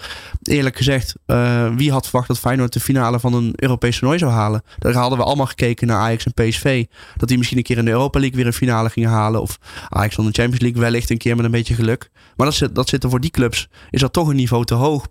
[0.43, 4.31] eerlijk gezegd, uh, wie had verwacht dat Feyenoord de finale van een Europees toernooi zou
[4.31, 4.63] halen?
[4.77, 6.85] Daar hadden we allemaal gekeken naar Ajax en PSV.
[7.15, 9.41] Dat die misschien een keer in de Europa League weer een finale gingen halen.
[9.41, 9.59] Of
[9.89, 12.09] Ajax van de Champions League wellicht een keer met een beetje geluk.
[12.35, 14.73] Maar dat zit, dat zit er voor die clubs, is dat toch een niveau te
[14.73, 15.07] hoog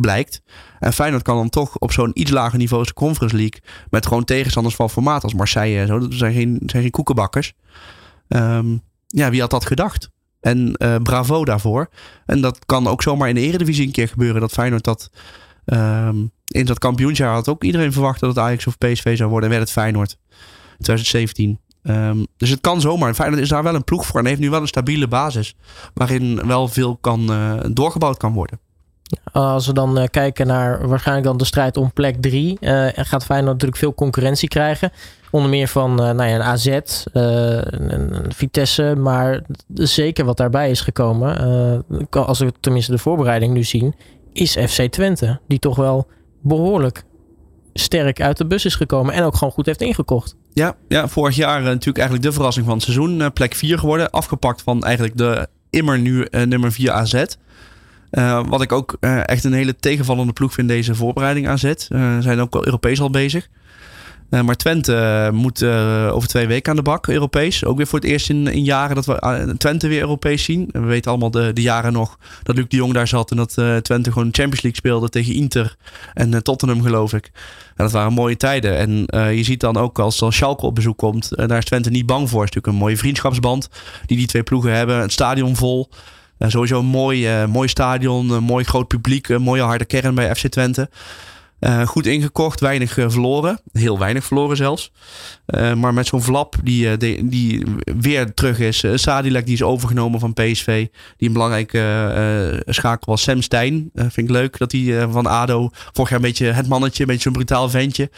[0.00, 0.42] blijkt.
[0.78, 3.60] En Feyenoord kan dan toch op zo'n iets lager niveau als de Conference League...
[3.90, 5.98] met gewoon tegenstanders van formaat als Marseille en zo.
[5.98, 7.52] Dat zijn geen, zijn geen koekenbakkers.
[8.28, 10.10] Um, ja, wie had dat gedacht?
[10.40, 11.88] En uh, bravo daarvoor.
[12.26, 14.40] En dat kan ook zomaar in de eredivisie een keer gebeuren...
[14.40, 15.10] dat Feyenoord dat...
[15.64, 19.50] Um, in dat kampioensjaar had ook iedereen verwacht dat het Ajax of PSV zou worden.
[19.50, 20.18] En werd het Feyenoord.
[20.78, 21.58] 2017.
[21.82, 23.14] Um, dus het kan zomaar.
[23.14, 24.20] Feyenoord is daar wel een ploeg voor.
[24.20, 25.56] En heeft nu wel een stabiele basis.
[25.94, 28.60] Waarin wel veel kan, uh, doorgebouwd kan worden.
[29.32, 33.24] Als we dan uh, kijken naar waarschijnlijk dan de strijd om plek 3, uh, gaat
[33.24, 34.92] Feyenoord natuurlijk veel concurrentie krijgen.
[35.30, 36.66] Onder meer van uh, nou ja, een AZ,
[37.12, 39.42] een, Vitesse, maar
[39.74, 41.36] zeker wat daarbij is gekomen,
[42.10, 43.94] als we tenminste de voorbereiding nu zien,
[44.32, 45.40] is FC Twente.
[45.48, 46.06] Die toch wel
[46.42, 47.04] behoorlijk
[47.74, 50.36] sterk uit de bus is gekomen en ook gewoon goed heeft ingekocht.
[50.52, 53.32] Ja, ja vorig jaar natuurlijk eigenlijk de verrassing van het seizoen.
[53.32, 57.24] plek 4 geworden, afgepakt van eigenlijk de immer nu nummer 4 AZ.
[58.10, 61.88] Uh, wat ik ook uh, echt een hele tegenvallende ploeg vind deze voorbereiding aanzet.
[61.92, 63.48] Uh, zijn ook al Europees al bezig.
[64.30, 65.64] maar Twente moet
[66.12, 67.64] over twee weken aan de bak, Europees.
[67.64, 70.68] Ook weer voor het eerst in, jaren dat we Twente weer Europees zien.
[70.72, 73.30] we weten allemaal de, de jaren nog dat Luc de Jong daar zat.
[73.30, 73.52] En dat
[73.82, 75.76] Twente gewoon Champions League speelde tegen Inter
[76.14, 77.30] en Tottenham geloof ik.
[77.76, 78.76] En dat waren mooie tijden.
[78.76, 78.90] En
[79.36, 81.28] je ziet dan ook als, als Schalke op bezoek komt.
[81.36, 82.40] daar is Twente niet bang voor.
[82.40, 83.68] Het is natuurlijk een mooie vriendschapsband
[84.06, 85.00] die die twee ploegen hebben.
[85.00, 85.88] Het stadion vol.
[86.38, 90.34] Sowieso een mooi, uh, mooi stadion, een mooi groot publiek, een mooie harde kern bij
[90.34, 90.88] FC Twente.
[91.60, 93.60] Uh, goed ingekocht, weinig verloren.
[93.72, 94.92] Heel weinig verloren zelfs.
[95.76, 97.64] maar met zo'n Vlap die, die, die
[98.00, 98.84] weer terug is.
[98.94, 100.86] Sadilek die is overgenomen van PSV.
[101.16, 103.22] Die een belangrijke schakel was.
[103.22, 103.90] Sam Stein.
[103.94, 107.02] vind ik leuk dat hij van ADO vorig jaar een beetje het mannetje.
[107.02, 108.10] Een beetje zo'n brutaal ventje.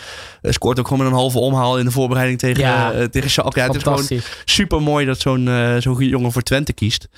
[0.43, 3.59] scoort ook gewoon met een halve omhaal in de voorbereiding tegen, ja, tegen Schalke.
[3.59, 5.49] Ja, het is gewoon super mooi dat zo'n
[5.79, 7.09] zo'n jongen voor Twente kiest.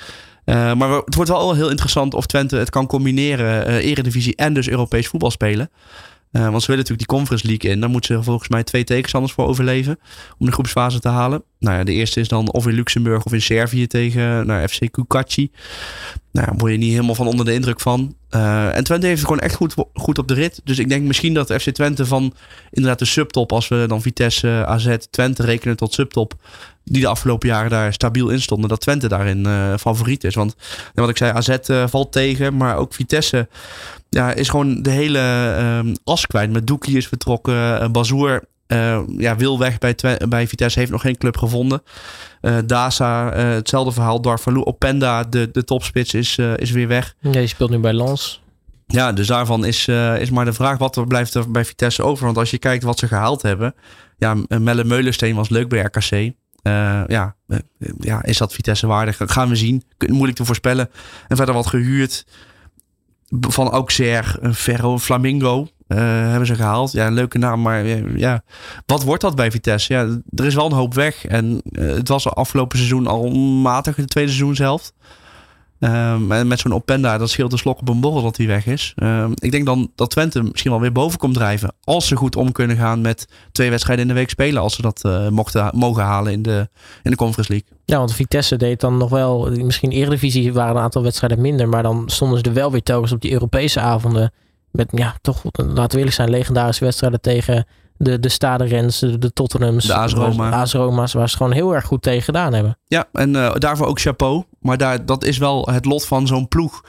[0.44, 3.68] Uh, maar het wordt wel heel interessant of Twente het kan combineren.
[3.68, 5.70] Uh, Eredivisie en dus Europees voetbal spelen.
[6.32, 7.80] Uh, want ze willen natuurlijk die Conference League in.
[7.80, 9.98] Dan moeten ze volgens mij twee tegenstanders voor overleven.
[10.38, 11.44] Om de groepsfase te halen.
[11.62, 14.90] Nou ja, de eerste is dan of in Luxemburg of in Servië tegen nou, FC
[14.90, 15.50] Kukachi.
[16.32, 18.14] Nou, daar word je niet helemaal van onder de indruk van.
[18.30, 20.60] Uh, en Twente heeft gewoon echt goed, goed op de rit.
[20.64, 22.34] Dus ik denk misschien dat FC Twente van
[22.70, 26.34] inderdaad de subtop, als we dan Vitesse, AZ, Twente rekenen tot subtop,
[26.84, 30.34] die de afgelopen jaren daar stabiel in stonden, dat Twente daarin uh, favoriet is.
[30.34, 30.56] Want
[30.94, 31.56] wat ik zei, AZ
[31.90, 33.48] valt tegen, maar ook Vitesse
[34.08, 35.18] ja, is gewoon de hele
[35.84, 36.52] uh, as kwijt.
[36.52, 37.92] Met Doekie is vertrokken,
[38.72, 39.96] uh, Bazoer ja, wil weg bij,
[40.28, 41.82] bij Vitesse, heeft nog geen club gevonden.
[42.66, 44.20] Daza, hetzelfde verhaal.
[44.20, 47.14] Darvalu, Openda, de, de topspits, is, is weer weg.
[47.20, 48.42] Ja, je speelt nu bij Lans.
[48.86, 52.24] Ja, dus daarvan is, is maar de vraag wat er blijft er bij Vitesse over.
[52.24, 53.74] Want als je kijkt wat ze gehaald hebben.
[54.16, 56.32] Ja, Melle Meulensteen was leuk bij RKC.
[56.62, 57.58] Uh, ja, uh,
[57.98, 59.20] ja, is dat Vitesse waardig?
[59.24, 59.82] Gaan we zien.
[60.06, 60.90] Moeilijk te voorspellen.
[61.28, 62.26] En verder wat gehuurd.
[63.40, 65.68] van Auxerre, Ferro, Flamingo.
[65.94, 66.92] Hebben ze gehaald.
[66.92, 67.86] Ja, een leuke naam, maar
[68.18, 68.42] ja,
[68.86, 69.92] wat wordt dat bij Vitesse?
[69.92, 70.02] Ja,
[70.34, 71.26] er is wel een hoop weg.
[71.26, 74.92] En het was afgelopen seizoen al matig, de tweede seizoenshelft.
[75.84, 78.66] Um, en met zo'n Openda, dat scheelt de slok op een borrel dat hij weg
[78.66, 78.92] is.
[78.96, 81.74] Um, ik denk dan dat Twente misschien wel weer boven komt drijven.
[81.84, 84.62] Als ze goed om kunnen gaan met twee wedstrijden in de week spelen.
[84.62, 86.68] Als ze dat mochten, mogen halen in de,
[87.02, 87.68] in de Conference League.
[87.84, 89.50] Ja, want Vitesse deed dan nog wel.
[89.50, 91.68] Misschien Eredivisie waren een aantal wedstrijden minder.
[91.68, 94.32] Maar dan stonden ze er wel weer telkens op die Europese avonden.
[94.72, 97.66] Met ja, toch, laten we eerlijk zijn, legendarische wedstrijden tegen
[97.96, 100.50] de, de Stade Rens, de, de Tottenhams, de AS Roma.
[100.50, 102.78] AS Roma's, waar ze gewoon heel erg goed tegen gedaan hebben.
[102.86, 104.44] Ja, en uh, daarvoor ook chapeau.
[104.62, 106.82] Maar dat is wel het lot van zo'n ploeg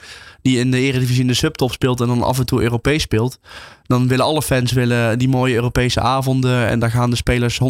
[0.44, 3.38] die in de Eredivisie in de subtop speelt en dan af en toe Europees speelt.
[3.86, 7.66] Dan willen alle fans willen die mooie Europese avonden en daar gaan de spelers 120%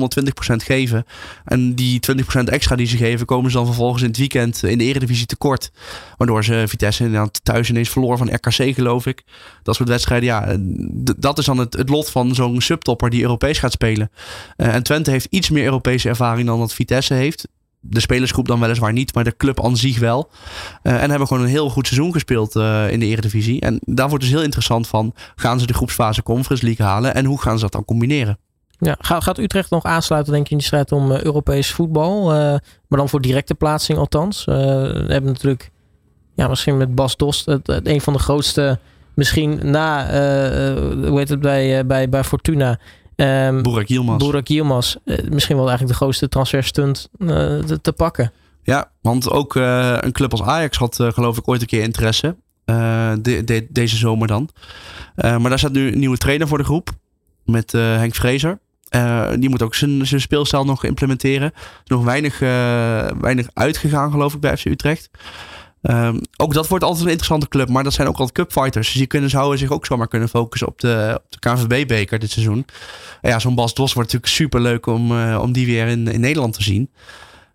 [0.57, 1.05] geven.
[1.45, 2.01] En die
[2.41, 5.27] 20% extra die ze geven, komen ze dan vervolgens in het weekend in de Eredivisie
[5.27, 5.71] tekort.
[6.17, 9.25] Waardoor ze Vitesse thuis ineens verloor van RKC geloof ik.
[9.63, 10.57] Dat soort wedstrijden, ja,
[11.17, 14.11] dat is dan het, het lot van zo'n subtopper die Europees gaat spelen.
[14.57, 17.49] Uh, en Twente heeft iets meer Europese ervaring dan dat Vitesse heeft
[17.87, 20.31] de spelersgroep dan weliswaar niet, maar de club aan zich wel.
[20.83, 23.61] Uh, en hebben gewoon een heel goed seizoen gespeeld uh, in de Eredivisie.
[23.61, 27.25] En daar wordt dus heel interessant van, gaan ze de groepsfase Conference League halen en
[27.25, 28.39] hoe gaan ze dat dan combineren?
[28.79, 32.25] Ja, gaat Utrecht nog aansluiten, denk je, in die strijd om uh, Europees voetbal?
[32.89, 34.45] maar dan voor directe plaatsing althans.
[34.45, 34.53] we
[35.09, 35.71] hebben natuurlijk,
[36.35, 38.79] ja, misschien met Bas Dost, het, het, een van de grootste,
[39.15, 40.07] misschien na,
[41.09, 42.79] hoe heet het, bij, bij, bij Fortuna
[43.17, 44.19] Um, Boerak Yilmaz.
[44.19, 44.97] Boerak Yilmaz.
[45.05, 48.33] Uh, misschien wel eigenlijk de grootste transferstunt uh, te, te, pakken.
[48.63, 52.37] Ja, want ook uh, een club als Ajax had geloof ik ooit een keer interesse.
[52.65, 54.49] De, de, deze zomer dan.
[55.15, 56.91] maar daar staat nu een nieuwe trainer voor de groep.
[57.45, 58.59] Met Henk Vrezer.
[59.39, 61.53] die moet ook zijn, zijn speelstijl nog implementeren.
[61.55, 62.39] Er nog weinig,
[63.21, 65.11] weinig uitgegaan geloof ik bij FC Utrecht.
[65.91, 68.87] Um, ook dat wordt altijd een interessante club, maar dat zijn ook altijd cupfighters.
[68.87, 72.31] Dus die kunnen, zouden zich ook zomaar kunnen focussen op de, op de KNVB-beker dit
[72.31, 72.67] seizoen.
[73.21, 76.09] En ja, zo'n Bas Dos wordt natuurlijk super leuk om, uh, om die weer in,
[76.09, 76.91] in Nederland te zien.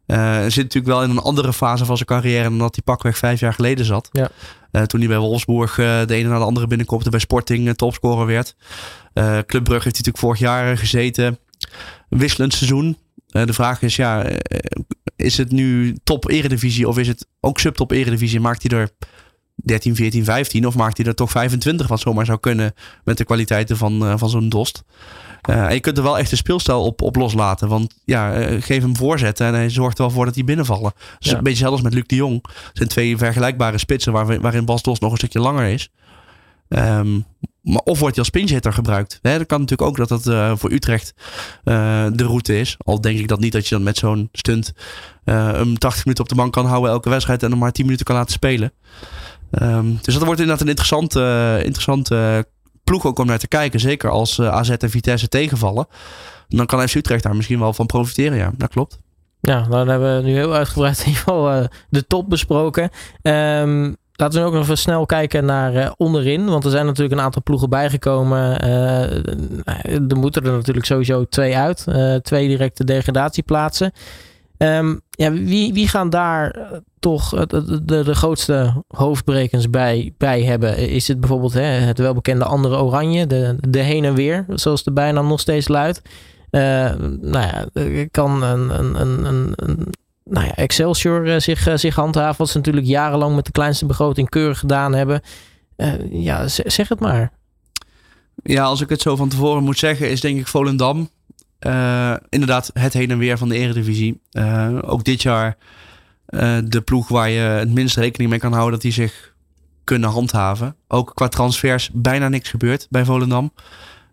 [0.08, 3.18] Uh, zit natuurlijk wel in een andere fase van zijn carrière dan dat hij pakweg
[3.18, 4.10] vijf jaar geleden zat.
[4.12, 4.30] Ja.
[4.72, 8.56] Uh, toen hij bij Wolfsburg de ene na de andere binnenkopte, bij Sporting topscorer werd.
[9.46, 11.40] Club Brugge heeft hij natuurlijk vorig jaar gezeten.
[12.10, 12.98] Een wisselend seizoen.
[13.26, 14.26] de vraag is, ja,
[15.20, 18.40] is het nu top eredivisie of is het ook subtop eredivisie?
[18.40, 18.90] Maakt hij er
[19.56, 23.24] 13, 14, 15 of maakt hij er toch 25 wat zomaar zou kunnen met de
[23.24, 24.84] kwaliteiten van, uh, van zo'n Dost?
[25.50, 27.68] Uh, en je kunt er wel echt een speelstijl op, op loslaten.
[27.68, 30.94] Want ja, uh, geef hem voorzetten en hij zorgt er wel voor dat hij binnenvallen.
[31.20, 31.38] Dus ja.
[31.38, 32.44] een beetje zelfs met Luc de Jong.
[32.74, 35.90] Zijn twee vergelijkbare spitsen waar, waarin Bas Dost nog een stukje langer is.
[36.68, 37.26] Um,
[37.70, 39.20] maar of wordt hij als pinchhitter gebruikt?
[39.22, 42.76] Hè, dat kan natuurlijk ook dat dat uh, voor Utrecht uh, de route is.
[42.78, 44.74] Al denk ik dat niet dat je dan met zo'n stunt
[45.26, 47.86] uh, hem 80 minuten op de bank kan houden elke wedstrijd en hem maar 10
[47.86, 48.74] minuten kan laten spelen.
[49.52, 52.48] Um, dus dat wordt inderdaad een interessante, interessante
[52.84, 53.80] ploeg ook om naar te kijken.
[53.80, 55.88] Zeker als AZ en Vitesse tegenvallen.
[56.48, 58.38] Dan kan FC Utrecht daar misschien wel van profiteren.
[58.38, 58.98] Ja, dat klopt.
[59.42, 62.90] Ja, dan hebben we nu heel uitgebreid in ieder geval de top besproken.
[63.22, 66.46] Um, Laten we ook nog even snel kijken naar uh, onderin.
[66.46, 68.66] Want er zijn natuurlijk een aantal ploegen bijgekomen.
[68.66, 69.02] Uh,
[70.12, 71.86] er moeten er natuurlijk sowieso twee uit.
[71.90, 73.92] Uh, twee directe degradatieplaatsen.
[74.58, 76.56] Um, ja, wie, wie gaan daar
[77.00, 80.78] toch de, de, de, grootste hoofdbrekens bij, bij hebben?
[80.78, 83.28] Is het bijvoorbeeld hè, het welbekende andere oranje?
[83.28, 86.02] De, de heen en weer, zoals de bijnaam nog steeds luidt.
[86.52, 87.66] nou ja,
[88.12, 89.88] kan een, een, een, een
[90.30, 92.38] nou ja, Excelsior uh, zich, uh, zich handhaven.
[92.38, 95.22] Wat ze natuurlijk jarenlang met de kleinste begroting keurig gedaan hebben.
[95.78, 97.32] Uh, ja, zeg het maar.
[98.44, 101.10] Ja, als ik het zo van tevoren moet zeggen, is denk ik Volendam.
[102.30, 104.22] inderdaad, het heen en weer van de Eredivisie.
[104.82, 105.58] ook dit jaar
[106.64, 109.34] de ploeg waar je het minst rekening mee kan houden dat die zich
[109.84, 110.76] kunnen handhaven.
[110.88, 113.52] Ook qua transfers bijna niks gebeurd bij Volendam.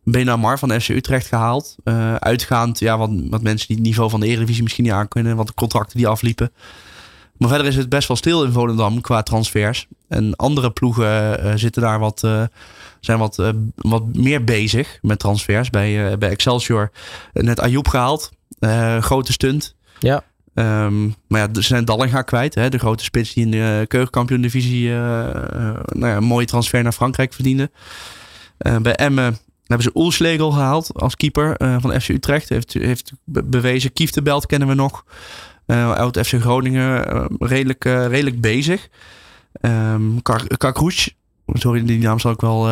[0.08, 1.76] Benamar van FC Utrecht gehaald.
[1.84, 5.36] Uh, uitgaand, ja, wat, wat mensen die het niveau van de Eredivisie misschien niet aankunnen.
[5.36, 6.52] Want de contracten die afliepen.
[7.36, 9.86] Maar verder is het best wel stil in Volendam qua transfers.
[10.08, 12.42] En andere ploegen uh, zitten daar wat, uh,
[13.00, 15.70] zijn wat, wat meer bezig met transfers.
[15.70, 16.90] Bij, bij Excelsior
[17.32, 18.32] net Ayoub gehaald.
[19.00, 19.74] grote stunt.
[19.98, 20.24] Ja.
[20.54, 22.54] Um, maar ja, ze zijn Dallinga kwijt.
[22.54, 26.92] Hè, de grote spits die in de keukenkampioen divisie nou ja, een mooie transfer naar
[26.92, 27.70] Frankrijk verdiende.
[28.58, 32.48] bij Emmen hebben ze Oelslegel gehaald als keeper uh, van FC Utrecht.
[32.48, 33.92] Heeft, heeft bewezen.
[33.92, 35.04] Kieftebelt kennen we nog.
[35.66, 37.14] Uh, uit FC Groningen.
[37.14, 38.88] Uh, redelijk, redelijk bezig.
[39.60, 40.20] Um,
[41.52, 42.62] Sorry, die naam zal ik wel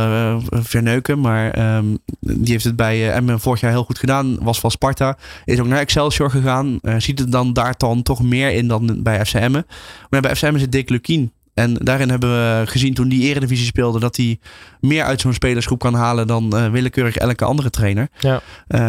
[0.50, 1.20] verneuken.
[1.20, 4.38] Maar um, die heeft het bij Emmen vorig jaar heel goed gedaan.
[4.44, 5.18] Was van Sparta.
[5.44, 6.78] Is ook naar Excelsior gegaan.
[6.98, 9.66] ziet het dan daar dan toch meer in dan bij FC Emmen.
[10.10, 13.66] Maar bij FC Emmen zit Dick Lukien En daarin hebben we gezien toen die Eredivisie
[13.66, 14.38] speelde dat hij
[14.80, 18.08] meer uit zo'n spelersgroep kan halen dan uh, willekeurig elke andere trainer.
[18.18, 18.40] Ja.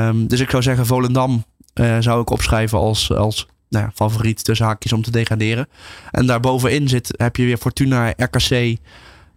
[0.08, 1.44] Um, dus ik zou zeggen, Volendam
[1.74, 5.68] uh, zou ik opschrijven als, als nou ja, favoriet tussen haakjes om te degraderen.
[6.12, 8.78] En daarbovenin zit, heb je weer Fortuna, RKC, uh,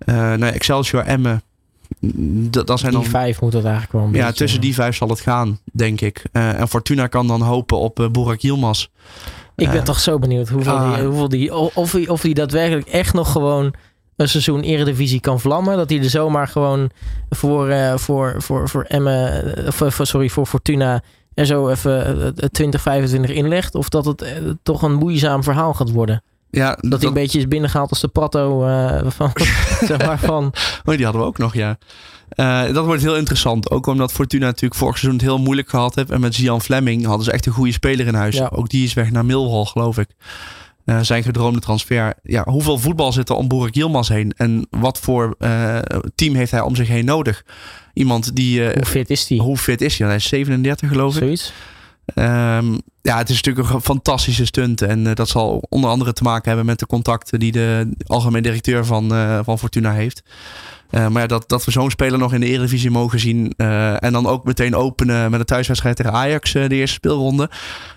[0.06, 1.42] nou, Excelsior, Emmen.
[2.00, 4.96] Dat, dat zijn die dan, vijf moet het eigenlijk wel een Ja, tussen die vijf
[4.96, 6.24] zal het gaan, denk ik.
[6.32, 8.88] En Fortuna kan dan hopen op Burak Yilmaz.
[9.58, 12.88] Ik ben toch zo benieuwd hoeveel, uh, die, hoeveel die, of hij of die daadwerkelijk
[12.88, 13.74] echt nog gewoon
[14.16, 15.76] een seizoen Eredivisie kan vlammen.
[15.76, 16.90] Dat hij er zomaar gewoon
[17.30, 18.86] voor, uh, voor, voor, voor
[19.68, 21.02] voor, voor, sorry, voor Fortuna
[21.34, 23.74] er zo even 20, 25 inlegt.
[23.74, 24.24] Of dat het
[24.62, 26.22] toch een moeizaam verhaal gaat worden.
[26.50, 29.32] Ja, dat, dat hij een beetje is binnengehaald als de Prato uh, van,
[29.88, 30.52] zeg maar van.
[30.84, 31.78] Oh, die hadden we ook nog, ja.
[32.34, 33.70] Uh, dat wordt heel interessant.
[33.70, 36.10] Ook omdat Fortuna natuurlijk vorig seizoen het heel moeilijk gehad heeft.
[36.10, 38.36] En met Jan Fleming hadden ze echt een goede speler in huis.
[38.36, 38.50] Ja.
[38.52, 40.08] Ook die is weg naar Millwall, geloof ik.
[40.84, 42.14] Uh, zijn gedroomde transfer.
[42.22, 44.32] Ja, hoeveel voetbal zit er om Boerik Yilmaz heen?
[44.36, 45.36] En wat voor
[46.14, 47.44] team heeft hij om zich heen nodig?
[47.92, 48.64] Iemand die...
[48.64, 49.38] hoe fit is hij?
[49.38, 50.06] Hoe fit is hij?
[50.06, 51.22] Hij is 37, geloof ik.
[51.22, 51.52] Zoiets.
[52.14, 54.82] Um, ja, het is natuurlijk een fantastische stunt.
[54.82, 58.42] En uh, dat zal onder andere te maken hebben met de contacten die de algemeen
[58.42, 60.22] directeur van, uh, van Fortuna heeft.
[60.90, 63.52] Uh, maar ja, dat, dat we zo'n speler nog in de Eredivisie mogen zien.
[63.56, 67.50] en dan ook meteen openen met een thuiswedstrijd tegen Ajax, de eerste speelronde.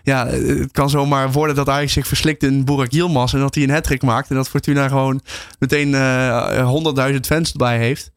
[0.03, 3.33] Ja, het kan zomaar worden dat Ajax zich verslikt in Burak Yilmaz.
[3.33, 4.29] En dat hij een hat maakt.
[4.29, 5.21] En dat Fortuna gewoon
[5.59, 5.93] meteen
[7.13, 8.11] 100.000 fans erbij heeft.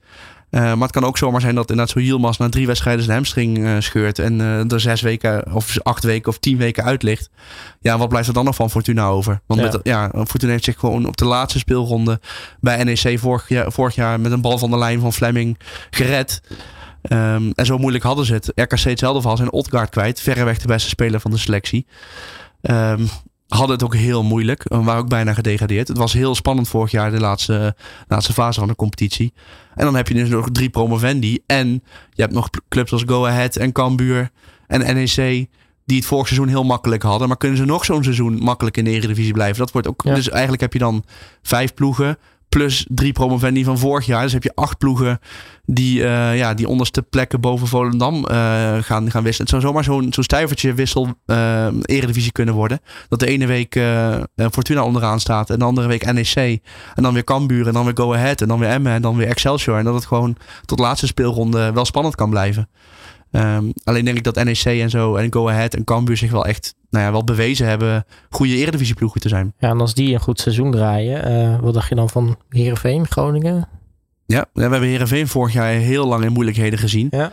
[0.55, 3.16] Uh, maar het kan ook zomaar zijn dat inderdaad zo Yilmaz na drie wedstrijden zijn
[3.16, 4.18] hamstring uh, scheurt.
[4.18, 7.30] En uh, er zes weken of acht weken of tien weken uit ligt.
[7.80, 9.40] Ja, wat blijft er dan nog van Fortuna over?
[9.46, 9.66] Want ja.
[9.66, 12.20] Met, ja, Fortuna heeft zich gewoon op de laatste speelronde
[12.61, 15.59] bij NEC vorig jaar, vorig jaar met een bal van de lijn van Fleming
[15.90, 16.40] gered.
[17.09, 18.52] Um, en zo moeilijk hadden ze het.
[18.55, 20.20] RKC hetzelfde verhaal zijn Otgaard kwijt.
[20.20, 21.86] Verreweg de beste speler van de selectie.
[22.62, 23.09] Um,
[23.57, 24.62] hadden het ook heel moeilijk.
[24.62, 25.88] We waren ook bijna gedegradeerd.
[25.88, 27.76] Het was heel spannend vorig jaar, de laatste,
[28.09, 29.32] laatste fase van de competitie.
[29.74, 31.38] En dan heb je dus nog drie promovendi.
[31.46, 31.68] En
[32.11, 34.30] je hebt nog clubs als Go Ahead en Cambuur
[34.66, 35.48] en NEC...
[35.84, 37.28] die het vorig seizoen heel makkelijk hadden.
[37.28, 39.59] Maar kunnen ze nog zo'n seizoen makkelijk in de Eredivisie blijven?
[39.59, 40.14] Dat wordt ook, ja.
[40.14, 41.05] Dus eigenlijk heb je dan
[41.42, 42.18] vijf ploegen
[42.55, 44.22] plus drie promovendi van vorig jaar.
[44.22, 45.20] Dus heb je acht ploegen
[45.64, 48.24] die, uh, ja, die onderste plekken boven Volendam uh,
[48.80, 49.36] gaan, gaan wisselen.
[49.36, 52.80] Het zou zomaar zo'n zo'n stijvertje wissel uh, eredivisie kunnen worden.
[53.09, 53.80] Dat de ene week
[54.52, 56.61] Fortuna onderaan staat en de andere week NEC.
[56.94, 59.16] En dan weer Cambuur en dan weer Go Ahead en dan weer Emmen en dan
[59.16, 59.78] weer Excelsior.
[59.78, 62.68] En dat het gewoon tot laatste speelronde wel spannend kan blijven.
[63.37, 66.47] Um, alleen denk ik dat NEC en zo en Go Ahead en Cambuur zich wel
[66.47, 69.55] echt nou ja, wel bewezen hebben goede eredivisieploegen te zijn.
[69.59, 73.07] Ja, en als die een goed seizoen draaien, uh, wat dacht je dan van Heerenveen,
[73.07, 73.68] Groningen?
[74.26, 77.09] Ja, we hebben Heerenveen vorig jaar heel lang in moeilijkheden gezien.
[77.11, 77.32] Ja.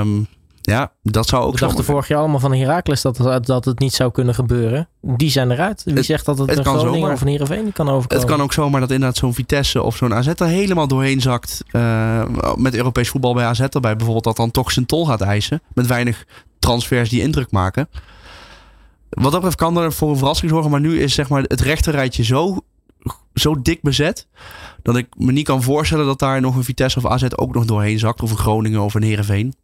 [0.00, 0.26] Um,
[0.66, 3.94] ja, dat zou ook We dachten vorig jaar allemaal van Heracles dat, dat het niet
[3.94, 4.88] zou kunnen gebeuren.
[5.00, 5.82] Die zijn eruit.
[5.84, 7.12] Wie het, zegt dat het, het een Groningen zomaar.
[7.12, 8.24] of een Heerenveen kan overkomen?
[8.24, 11.64] Het kan ook zomaar dat inderdaad zo'n Vitesse of zo'n AZ er helemaal doorheen zakt.
[11.72, 12.24] Uh,
[12.56, 14.24] met Europees voetbal bij AZ erbij bijvoorbeeld.
[14.24, 15.62] Dat dan toch zijn tol gaat eisen.
[15.74, 16.26] Met weinig
[16.58, 17.88] transfers die indruk maken.
[19.10, 20.70] Wat dat betreft kan er voor een verrassing zorgen.
[20.70, 22.58] Maar nu is zeg maar het rechterrijtje zo,
[23.34, 24.26] zo dik bezet.
[24.82, 27.64] Dat ik me niet kan voorstellen dat daar nog een Vitesse of AZ ook nog
[27.64, 28.22] doorheen zakt.
[28.22, 29.54] Of een Groningen of een Heerenveen.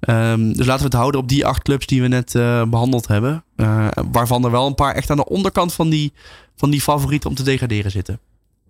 [0.00, 3.08] Um, dus laten we het houden op die acht clubs die we net uh, behandeld
[3.08, 3.44] hebben.
[3.56, 6.12] Uh, waarvan er wel een paar echt aan de onderkant van die,
[6.56, 8.18] van die favorieten om te degraderen zitten.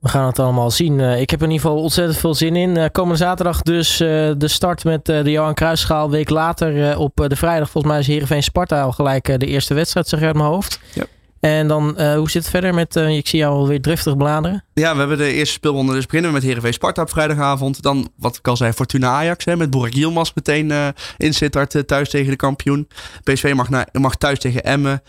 [0.01, 0.99] We gaan het allemaal zien.
[0.99, 2.91] Uh, ik heb er in ieder geval ontzettend veel zin in.
[2.93, 6.05] komende zaterdag dus de start met de Johan Cruijffschaal.
[6.05, 9.75] Een week later op de vrijdag volgens mij is Heerenveen Sparta al gelijk de eerste
[9.75, 10.81] wedstrijd zeg ik uit mijn hoofd.
[10.93, 11.05] Ja.
[11.47, 14.65] En dan, uh, hoe zit het verder met, uh, ik zie jou alweer driftig bladeren.
[14.75, 15.93] Ja, we hebben de eerste speelronde.
[15.93, 17.83] Dus beginnen we met Heerenveen Sparta op vrijdagavond.
[17.83, 19.45] Dan, wat ik al zei, Fortuna Ajax.
[19.45, 22.89] Hè, met Boerak Yilmaz meteen uh, in Sittard thuis tegen de kampioen.
[23.23, 25.03] PSV mag, mag thuis tegen Emmen.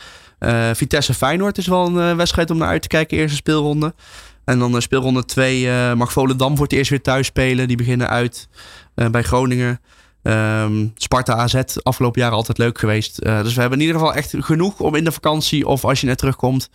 [0.73, 3.17] Vitesse Feyenoord is wel een wedstrijd om naar uit te kijken.
[3.17, 3.93] Eerste speelronde.
[4.45, 7.67] En dan speelronde 2 mag Volendam voor het eerst weer thuis spelen.
[7.67, 8.47] Die beginnen uit
[8.93, 9.79] bij Groningen.
[10.28, 13.19] Um, Sparta AZ afgelopen jaren altijd leuk geweest.
[13.23, 16.01] Uh, dus we hebben in ieder geval echt genoeg om in de vakantie of als
[16.01, 16.69] je net terugkomt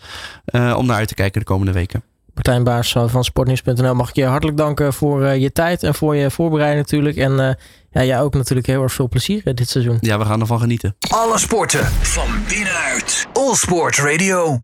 [0.55, 2.03] uh, om naar uit te kijken de komende weken.
[2.35, 6.17] Martijn Baars van sportnieuws.nl mag ik je hartelijk danken voor uh, je tijd en voor
[6.17, 7.17] je voorbereiding natuurlijk.
[7.17, 7.59] En
[7.91, 9.97] ja, jij ook natuurlijk heel erg veel plezier dit seizoen.
[10.01, 10.97] Ja, we gaan ervan genieten.
[11.09, 13.27] Alle sporten van binnenuit.
[13.33, 14.61] All Sport Radio.